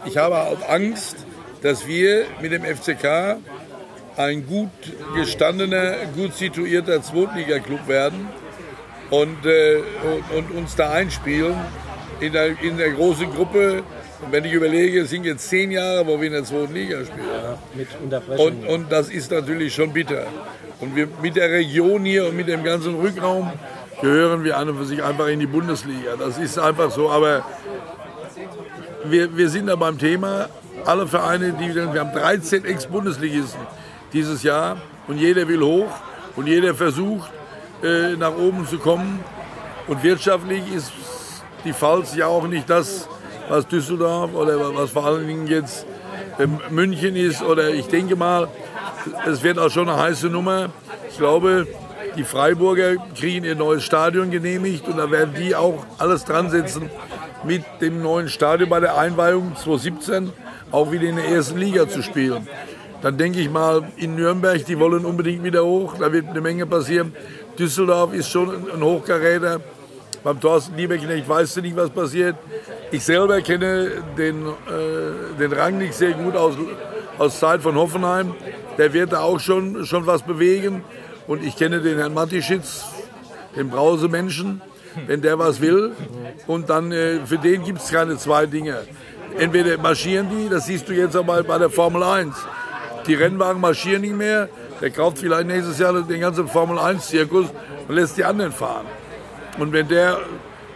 ich 0.06 0.16
habe 0.16 0.36
auch 0.36 0.70
Angst, 0.70 1.26
dass 1.64 1.88
wir 1.88 2.26
mit 2.40 2.52
dem 2.52 2.64
FCK 2.64 3.38
ein 4.16 4.46
gut 4.46 4.70
gestandener, 5.16 6.06
gut 6.16 6.36
situierter 6.36 7.02
Zweitliga-Club 7.02 7.88
werden 7.88 8.28
und, 9.10 9.46
äh, 9.46 9.82
und, 10.04 10.38
und 10.38 10.58
uns 10.58 10.76
da 10.76 10.92
einspielen 10.92 11.56
in 12.20 12.34
der, 12.34 12.62
in 12.62 12.78
der 12.78 12.92
großen 12.92 13.32
Gruppe. 13.34 13.84
Und 14.22 14.32
wenn 14.32 14.46
ich 14.46 14.54
überlege, 14.54 15.02
es 15.02 15.10
sind 15.10 15.26
jetzt 15.26 15.48
zehn 15.50 15.72
Jahre, 15.72 16.06
wo 16.06 16.20
wir 16.20 16.28
in 16.28 16.34
der 16.34 16.44
zweiten 16.44 16.74
Liga 16.74 17.04
spielen. 17.06 17.28
Mit 17.74 17.88
Unterbrechung. 18.02 18.46
Und, 18.46 18.68
und 18.68 18.92
das 18.92 19.10
ist 19.10 19.32
natürlich 19.32 19.74
schon 19.74 19.94
bitter. 19.94 20.26
Und 20.80 20.96
wir 20.96 21.08
mit 21.22 21.36
der 21.36 21.50
Region 21.50 22.06
hier 22.06 22.28
und 22.28 22.36
mit 22.36 22.48
dem 22.48 22.64
ganzen 22.64 22.96
Rückraum 22.96 23.52
gehören 24.02 24.44
wir 24.44 24.58
an 24.58 24.70
und 24.70 24.78
für 24.78 24.86
sich 24.86 25.04
einfach 25.04 25.28
in 25.28 25.40
die 25.40 25.48
Bundesliga. 25.48 26.16
Das 26.18 26.38
ist 26.38 26.58
einfach 26.58 26.92
so. 26.92 27.10
Aber 27.10 27.44
wir, 29.06 29.36
wir 29.36 29.50
sind 29.50 29.68
da 29.68 29.76
beim 29.76 29.98
Thema, 29.98 30.50
alle 30.86 31.08
Vereine, 31.08 31.54
die 31.54 31.74
wir 31.74 32.00
haben 32.00 32.14
13 32.14 32.66
Ex-Bundesligisten 32.66 33.60
dieses 34.14 34.44
Jahr 34.44 34.78
und 35.08 35.18
jeder 35.18 35.48
will 35.48 35.62
hoch 35.62 35.92
und 36.36 36.48
jeder 36.48 36.74
versucht 36.74 37.32
äh, 37.84 38.16
nach 38.16 38.36
oben 38.36 38.68
zu 38.68 38.78
kommen. 38.78 39.24
Und 39.88 40.04
wirtschaftlich 40.04 40.64
ist 40.74 40.92
die 41.66 41.74
Pfalz 41.74 42.16
ja 42.16 42.28
auch 42.28 42.48
nicht 42.48 42.70
das, 42.70 43.08
was 43.50 43.68
Düsseldorf 43.68 44.34
oder 44.34 44.76
was 44.76 44.92
vor 44.92 45.06
allen 45.06 45.28
Dingen 45.28 45.48
jetzt 45.48 45.86
äh, 46.38 46.48
München 46.70 47.16
ist. 47.16 47.42
Oder 47.42 47.70
ich 47.70 47.88
denke 47.88 48.16
mal, 48.16 48.48
es 49.26 49.44
wird 49.44 49.60
auch 49.60 49.70
schon 49.70 49.90
eine 49.90 50.00
heiße 50.00 50.28
Nummer. 50.28 50.70
Ich 51.10 51.18
glaube, 51.18 51.68
die 52.16 52.24
Freiburger 52.24 52.96
kriegen 53.16 53.46
ihr 53.46 53.56
neues 53.56 53.84
Stadion 53.84 54.32
genehmigt 54.32 54.88
und 54.88 54.98
da 54.98 55.10
werden 55.12 55.34
die 55.38 55.56
auch 55.56 55.86
alles 55.98 56.26
dran 56.26 56.50
setzen, 56.50 56.90
mit 57.44 57.64
dem 57.82 58.02
neuen 58.02 58.30
Stadion 58.30 58.70
bei 58.70 58.80
der 58.80 58.98
Einweihung 58.98 59.56
2017 59.56 60.32
auch 60.72 60.92
wieder 60.92 61.08
in 61.08 61.16
der 61.16 61.26
ersten 61.26 61.58
Liga 61.58 61.88
zu 61.88 62.04
spielen. 62.04 62.48
Dann 63.02 63.18
denke 63.18 63.40
ich 63.40 63.50
mal, 63.50 63.84
in 63.96 64.16
Nürnberg, 64.16 64.66
die 64.66 64.78
wollen 64.78 65.06
unbedingt 65.06 65.44
wieder 65.44 65.64
hoch, 65.64 65.96
da 65.98 66.12
wird 66.12 66.28
eine 66.28 66.42
Menge 66.42 66.66
passieren. 66.66 67.14
Düsseldorf 67.60 68.14
ist 68.14 68.30
schon 68.30 68.72
ein 68.72 68.82
Hochkaräter. 68.82 69.60
Beim 70.24 70.40
Thorsten 70.40 70.78
Lieberknecht 70.78 71.28
weißt 71.28 71.58
du 71.58 71.62
nicht, 71.62 71.76
was 71.76 71.90
passiert. 71.90 72.38
Ich 72.92 73.04
selber 73.04 73.42
kenne 73.42 73.92
den, 74.18 74.48
äh, 74.48 75.38
den 75.38 75.52
Rang 75.52 75.78
nicht 75.78 75.94
sehr 75.94 76.14
gut 76.14 76.38
aus, 76.38 76.56
aus 77.18 77.38
Zeit 77.40 77.62
von 77.62 77.76
Hoffenheim. 77.76 78.34
Der 78.78 78.94
wird 78.94 79.12
da 79.12 79.22
auch 79.22 79.42
schon, 79.42 79.86
schon 79.86 80.08
was 80.08 80.24
bewegen. 80.24 80.84
Und 81.28 81.44
ich 81.44 81.58
kenne 81.58 81.82
den 81.82 81.98
Herrn 81.98 82.14
Matischitz, 82.14 82.86
den 83.58 83.70
Brausemenschen, 83.70 84.62
wenn 85.06 85.22
der 85.22 85.38
was 85.38 85.60
will. 85.60 85.92
Und 86.48 86.70
dann, 86.70 86.94
äh, 86.94 87.26
für 87.26 87.38
den 87.38 87.66
gibt 87.66 87.82
es 87.82 87.92
keine 87.92 88.18
zwei 88.18 88.46
Dinge. 88.46 88.78
Entweder 89.38 89.78
marschieren 89.78 90.28
die, 90.30 90.50
das 90.50 90.66
siehst 90.66 90.88
du 90.88 90.94
jetzt 90.94 91.16
auch 91.16 91.26
mal 91.26 91.44
bei 91.44 91.58
der 91.58 91.70
Formel 91.70 92.04
1. 92.04 92.36
Die 93.06 93.16
Rennwagen 93.16 93.60
marschieren 93.60 94.02
nicht 94.02 94.16
mehr. 94.16 94.48
Der 94.82 94.92
kauft 94.92 95.20
vielleicht 95.20 95.48
nächstes 95.48 95.80
Jahr 95.80 95.94
den 96.02 96.22
ganzen 96.22 96.48
Formel 96.48 96.78
1-Zirkus 96.78 97.48
und 97.88 97.96
lässt 97.96 98.18
die 98.18 98.24
anderen 98.24 98.52
fahren. 98.52 98.86
Und 99.58 99.74
wenn 99.74 99.88
der, 99.88 100.20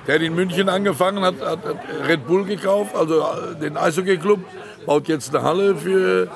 der 0.07 0.19
in 0.21 0.35
München 0.35 0.67
angefangen 0.67 1.23
hat, 1.23 1.35
hat 1.41 1.59
Red 2.07 2.27
Bull 2.27 2.43
gekauft, 2.43 2.95
also 2.95 3.21
äh, 3.21 3.59
den 3.61 3.77
Eishockey-Club, 3.77 4.39
baut 4.85 5.07
jetzt 5.07 5.33
eine 5.33 5.43
Halle 5.43 5.75
für, 5.75 6.27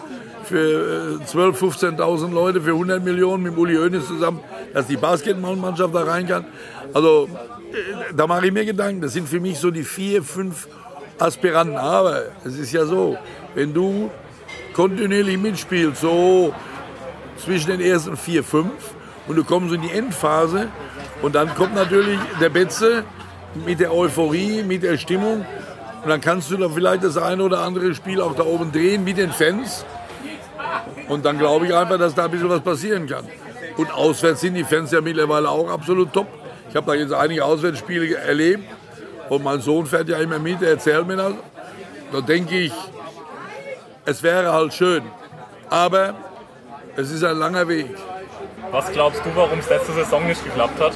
für 0.44 1.20
12.000, 1.26 1.92
äh, 1.92 1.98
15.000 2.02 2.34
Leute 2.34 2.62
für 2.62 2.72
100 2.72 3.04
Millionen 3.04 3.44
mit 3.44 3.58
Uli 3.58 3.76
Hoeneß 3.76 4.08
zusammen, 4.08 4.40
dass 4.74 4.88
die 4.88 4.96
Basketballmannschaft 4.96 5.94
da 5.94 6.04
rein 6.04 6.28
kann. 6.28 6.46
Also 6.94 7.28
äh, 7.74 8.14
da 8.16 8.28
mache 8.28 8.48
ich 8.48 8.54
mir 8.54 8.64
Gedanken. 8.64 9.02
Das 9.02 9.12
sind 9.12 9.28
für 9.28 9.42
mich 9.42 9.60
so 9.60 9.72
die 9.72 9.84
vier, 9.84 10.24
fünf 10.24 10.70
Aspiranten. 11.20 11.76
Aber 11.76 12.24
es 12.46 12.58
ist 12.58 12.72
ja 12.72 12.86
so, 12.86 13.18
wenn 13.56 13.74
du 13.74 14.10
kontinuierlich 14.74 15.38
mitspielst, 15.38 16.02
so 16.02 16.54
zwischen 17.38 17.72
den 17.72 17.82
ersten 17.82 18.18
vier, 18.18 18.44
fünf, 18.44 18.72
und 19.28 19.36
du 19.36 19.44
kommst 19.44 19.74
in 19.74 19.82
die 19.82 19.92
Endphase, 19.92 20.70
und 21.22 21.36
dann 21.36 21.54
kommt 21.56 21.76
natürlich 21.76 22.20
der 22.40 22.50
Betze 22.50 23.04
mit 23.66 23.80
der 23.80 23.94
Euphorie, 23.94 24.64
mit 24.64 24.84
der 24.84 24.98
Stimmung. 24.98 25.46
Und 26.04 26.10
dann 26.10 26.22
kannst 26.22 26.52
du 26.52 26.58
da 26.58 26.70
vielleicht 26.70 27.04
das 27.04 27.18
eine 27.18 27.44
oder 27.44 27.62
andere 27.62 27.94
Spiel 27.96 28.22
auch 28.22 28.36
da 28.36 28.44
oben 28.44 28.72
drehen 28.72 29.04
mit 29.04 29.18
den 29.18 29.32
Fans. 29.32 29.84
Und 31.08 31.26
dann 31.26 31.40
glaube 31.40 31.66
ich 31.66 31.74
einfach, 31.74 31.98
dass 31.98 32.14
da 32.14 32.26
ein 32.26 32.32
bisschen 32.32 32.50
was 32.50 32.62
passieren 32.62 33.08
kann. 33.08 33.26
Und 33.78 33.92
auswärts 33.92 34.42
sind 34.42 34.54
die 34.54 34.64
Fans 34.64 34.92
ja 34.92 35.02
mittlerweile 35.02 35.50
auch 35.50 35.70
absolut 35.70 36.14
top. 36.14 36.28
Ich 36.70 36.76
habe 36.76 36.86
da 36.86 36.94
jetzt 36.94 37.14
einige 37.14 37.44
Auswärtsspiele 37.44 38.16
erlebt. 38.16 38.64
Und 39.30 39.44
mein 39.44 39.60
Sohn 39.60 39.86
fährt 39.86 40.08
ja 40.08 40.18
immer 40.20 40.40
mit, 40.40 40.62
der 40.62 40.70
erzählt 40.70 41.08
mir 41.08 41.18
das. 41.18 41.34
Da 42.12 42.22
denke 42.22 42.58
ich, 42.58 42.74
es 44.06 44.24
wäre 44.24 44.54
halt 44.54 44.74
schön. 44.74 45.04
Aber 45.70 46.14
es 46.98 47.12
ist 47.12 47.24
ein 47.24 47.38
langer 47.38 47.68
Weg. 47.68 47.88
Was 48.72 48.92
glaubst 48.92 49.22
du, 49.24 49.30
warum 49.36 49.60
es 49.60 49.70
letzte 49.70 49.94
Saison 49.94 50.26
nicht 50.28 50.44
geklappt 50.44 50.82
hat? 50.82 50.94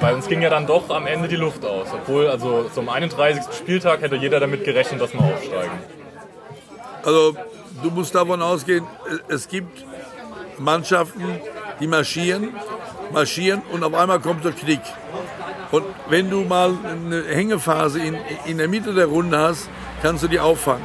Weil 0.00 0.14
uns 0.14 0.26
ging 0.26 0.42
ja 0.42 0.50
dann 0.50 0.66
doch 0.66 0.90
am 0.90 1.06
Ende 1.06 1.28
die 1.28 1.36
Luft 1.36 1.64
aus. 1.64 1.88
Obwohl, 1.92 2.28
also 2.28 2.68
zum 2.74 2.88
31. 2.88 3.44
Spieltag 3.56 4.02
hätte 4.02 4.16
jeder 4.16 4.40
damit 4.40 4.64
gerechnet, 4.64 5.00
dass 5.00 5.12
wir 5.14 5.20
aufsteigen. 5.20 5.78
Also, 7.04 7.36
du 7.82 7.90
musst 7.90 8.14
davon 8.14 8.42
ausgehen, 8.42 8.84
es 9.28 9.48
gibt 9.48 9.84
Mannschaften, 10.58 11.40
die 11.80 11.86
marschieren, 11.86 12.54
marschieren 13.12 13.62
und 13.72 13.84
auf 13.84 13.94
einmal 13.94 14.18
kommt 14.18 14.44
der 14.44 14.52
Knick. 14.52 14.82
Und 15.70 15.84
wenn 16.08 16.30
du 16.30 16.42
mal 16.42 16.72
eine 16.84 17.24
Hängephase 17.24 18.00
in, 18.00 18.16
in 18.46 18.58
der 18.58 18.68
Mitte 18.68 18.92
der 18.92 19.06
Runde 19.06 19.38
hast, 19.38 19.70
kannst 20.02 20.24
du 20.24 20.28
die 20.28 20.40
auffangen. 20.40 20.84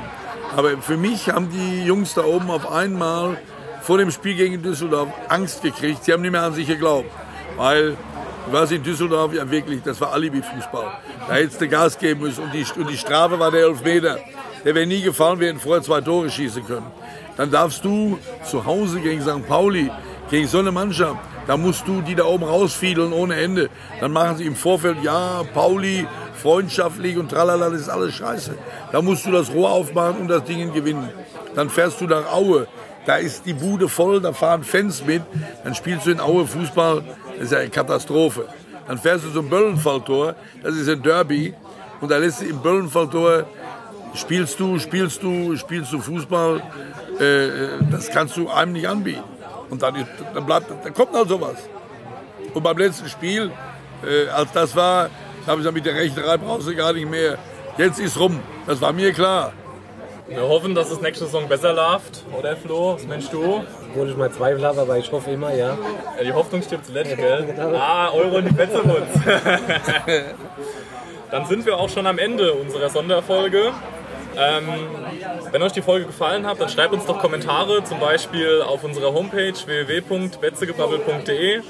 Aber 0.56 0.78
für 0.78 0.98
mich 0.98 1.30
haben 1.30 1.50
die 1.50 1.84
Jungs 1.84 2.14
da 2.14 2.24
oben 2.24 2.52
auf 2.52 2.72
einmal 2.72 3.38
vor 3.84 3.98
dem 3.98 4.12
Spiel 4.12 4.36
gegen 4.36 4.64
Düsseldorf 4.64 5.10
Angst 5.28 5.62
gekriegt. 5.62 6.06
Sie 6.06 6.14
haben 6.14 6.22
nicht 6.22 6.32
mehr 6.32 6.44
an 6.44 6.54
sich 6.54 6.68
geglaubt. 6.68 7.10
Weil, 7.58 7.98
warst 8.50 8.72
in 8.72 8.82
Düsseldorf, 8.82 9.34
ja 9.34 9.50
wirklich, 9.50 9.84
das 9.84 10.00
war 10.00 10.14
Alibi-Fußball. 10.14 10.86
Da 11.28 11.34
hättest 11.36 11.62
du 11.62 11.68
Gas 11.68 11.98
geben 11.98 12.22
müssen. 12.22 12.46
Und 12.46 12.54
die, 12.54 12.66
und 12.80 12.90
die 12.90 12.98
Strafe 12.98 13.38
war 13.38 13.52
der 13.52 13.66
Elfmeter. 13.66 14.18
Der 14.64 14.74
wäre 14.74 14.88
nie 14.88 15.02
gefallen, 15.02 15.40
wir 15.40 15.50
hätten 15.50 15.60
vorher 15.60 15.84
zwei 15.84 16.00
Tore 16.00 16.30
schießen 16.30 16.66
können. 16.66 16.88
Dann 17.36 17.52
darfst 17.52 17.84
du 17.84 18.18
zu 18.46 18.66
Hause 18.66 19.02
gegen 19.02 19.22
St. 19.22 19.46
Pauli, 19.48 19.92
gegen 20.30 20.48
so 20.48 20.60
eine 20.60 20.72
Mannschaft, 20.72 21.18
da 21.46 21.58
musst 21.58 21.86
du 21.88 22.02
die 22.02 22.16
da 22.16 22.24
oben 22.24 22.46
rausfiedeln 22.46 23.12
ohne 23.12 23.36
Ende. 23.36 23.70
Dann 24.00 24.14
machen 24.14 24.38
sie 24.38 24.46
im 24.46 24.56
Vorfeld, 24.56 25.04
ja, 25.04 25.44
Pauli, 25.54 26.08
freundschaftlich 26.42 27.18
und 27.18 27.30
tralala, 27.30 27.70
das 27.70 27.82
ist 27.82 27.90
alles 27.90 28.16
scheiße. 28.16 28.56
Da 28.92 29.02
musst 29.02 29.26
du 29.26 29.32
das 29.32 29.52
Rohr 29.52 29.72
aufmachen 29.72 30.22
und 30.22 30.28
das 30.30 30.46
Ding 30.46 30.72
gewinnen. 30.74 31.10
Dann 31.56 31.70
fährst 31.70 32.00
du 32.00 32.06
nach 32.06 32.32
Aue, 32.32 32.68
da 33.06 33.16
ist 33.18 33.46
die 33.46 33.54
Bude 33.54 33.90
voll, 33.90 34.22
da 34.22 34.34
fahren 34.34 34.64
Fans 34.64 35.06
mit, 35.06 35.22
dann 35.64 35.76
spielst 35.76 36.06
du 36.06 36.12
in 36.12 36.20
Aue 36.20 36.48
Fußball, 36.48 37.04
das 37.34 37.46
ist 37.46 37.52
ja 37.52 37.60
eine 37.60 37.70
Katastrophe. 37.70 38.48
Dann 38.88 38.98
fährst 38.98 39.26
du 39.26 39.32
zum 39.32 39.50
Böllenfalltor, 39.50 40.36
das 40.62 40.76
ist 40.76 40.90
ein 40.90 41.02
Derby, 41.02 41.54
und 42.02 42.10
da 42.12 42.18
lässt 42.18 42.42
du 42.42 42.46
im 42.46 42.60
Böllenfalltor, 42.62 43.46
spielst 44.14 44.60
du, 44.60 44.80
spielst 44.80 45.24
du, 45.24 45.56
spielst 45.56 45.92
du 45.92 46.00
Fußball, 46.00 46.62
äh, 47.20 47.84
das 47.92 48.10
kannst 48.10 48.38
du 48.38 48.50
einem 48.50 48.74
nicht 48.74 48.88
anbieten. 48.88 49.24
Und 49.70 49.82
dann, 49.82 49.96
dann, 50.34 50.46
bleibt, 50.46 50.70
dann 50.84 50.94
kommt 50.94 51.14
halt 51.14 51.30
sowas. 51.30 51.58
Und 52.54 52.62
beim 52.62 52.78
letzten 52.78 53.08
Spiel, 53.10 53.52
äh, 54.06 54.28
als 54.30 54.52
das 54.52 54.76
war, 54.76 55.10
habe 55.48 55.54
ich 55.54 55.58
gesagt, 55.58 55.76
mit 55.76 55.86
der 55.86 55.96
Rechnerei 55.96 56.38
brauchst 56.38 56.68
du 56.68 56.76
gar 56.76 56.94
nicht 56.94 57.10
mehr. 57.10 57.38
Jetzt 57.78 58.00
ist 58.00 58.20
rum. 58.20 58.40
Das 58.68 58.80
war 58.82 58.94
mir 58.94 59.12
klar. 59.14 59.54
Wir 60.28 60.42
hoffen, 60.42 60.74
dass 60.74 60.90
es 60.90 61.02
nächste 61.02 61.26
Saison 61.26 61.50
besser 61.50 61.74
läuft, 61.74 62.24
oder 62.38 62.56
Flo? 62.56 62.96
Was 62.96 63.06
meinst 63.06 63.34
du? 63.34 63.62
Obwohl 63.90 64.10
ich 64.10 64.16
mal 64.16 64.32
Zweifel 64.32 64.66
habe, 64.66 64.80
aber 64.82 64.98
ich 64.98 65.12
hoffe 65.12 65.32
immer, 65.32 65.54
ja. 65.54 65.78
ja 66.18 66.24
die 66.24 66.34
Hoffnung 66.34 66.62
stirbt 66.62 66.86
zuletzt, 66.86 67.18
gell? 67.18 67.46
Genau. 67.46 67.76
Ah, 67.76 68.10
Euro 68.14 68.38
in 68.38 68.46
die 68.46 68.54
Plätze 68.54 68.82
uns. 68.82 69.10
Dann 71.32 71.46
sind 71.46 71.66
wir 71.66 71.78
auch 71.78 71.90
schon 71.90 72.08
am 72.08 72.20
Ende 72.20 72.54
unserer 72.54 72.90
Sonderfolge. 72.90 73.74
Ähm, 74.38 74.68
wenn 75.52 75.62
euch 75.62 75.74
die 75.74 75.82
Folge 75.82 76.06
gefallen 76.06 76.48
hat, 76.48 76.60
dann 76.60 76.70
schreibt 76.70 76.94
uns 76.94 77.06
doch 77.06 77.20
Kommentare, 77.20 77.84
zum 77.84 78.00
Beispiel 78.00 78.64
auf 78.64 78.84
unserer 78.84 79.14
Homepage 79.14 79.54
www.betzegebabbel.de 79.54 81.62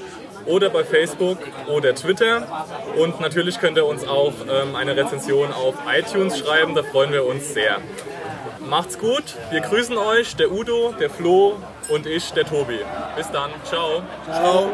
oder 0.46 0.70
bei 0.70 0.84
Facebook 0.84 1.38
oder 1.68 1.94
Twitter. 1.94 2.64
Und 2.96 3.20
natürlich 3.20 3.60
könnt 3.60 3.76
ihr 3.76 3.84
uns 3.84 4.06
auch 4.06 4.32
ähm, 4.48 4.76
eine 4.76 4.96
Rezension 4.96 5.52
auf 5.52 5.74
iTunes 5.94 6.38
schreiben, 6.38 6.74
da 6.74 6.82
freuen 6.82 7.12
wir 7.12 7.26
uns 7.26 7.52
sehr. 7.52 7.80
Macht's 8.74 8.98
gut, 8.98 9.36
wir 9.50 9.60
grüßen 9.60 9.96
euch, 9.96 10.34
der 10.34 10.50
Udo, 10.50 10.92
der 10.98 11.08
Flo 11.08 11.54
und 11.90 12.06
ich, 12.06 12.32
der 12.32 12.44
Tobi. 12.44 12.80
Bis 13.14 13.30
dann, 13.30 13.50
ciao. 13.62 14.02
Ciao. 14.26 14.72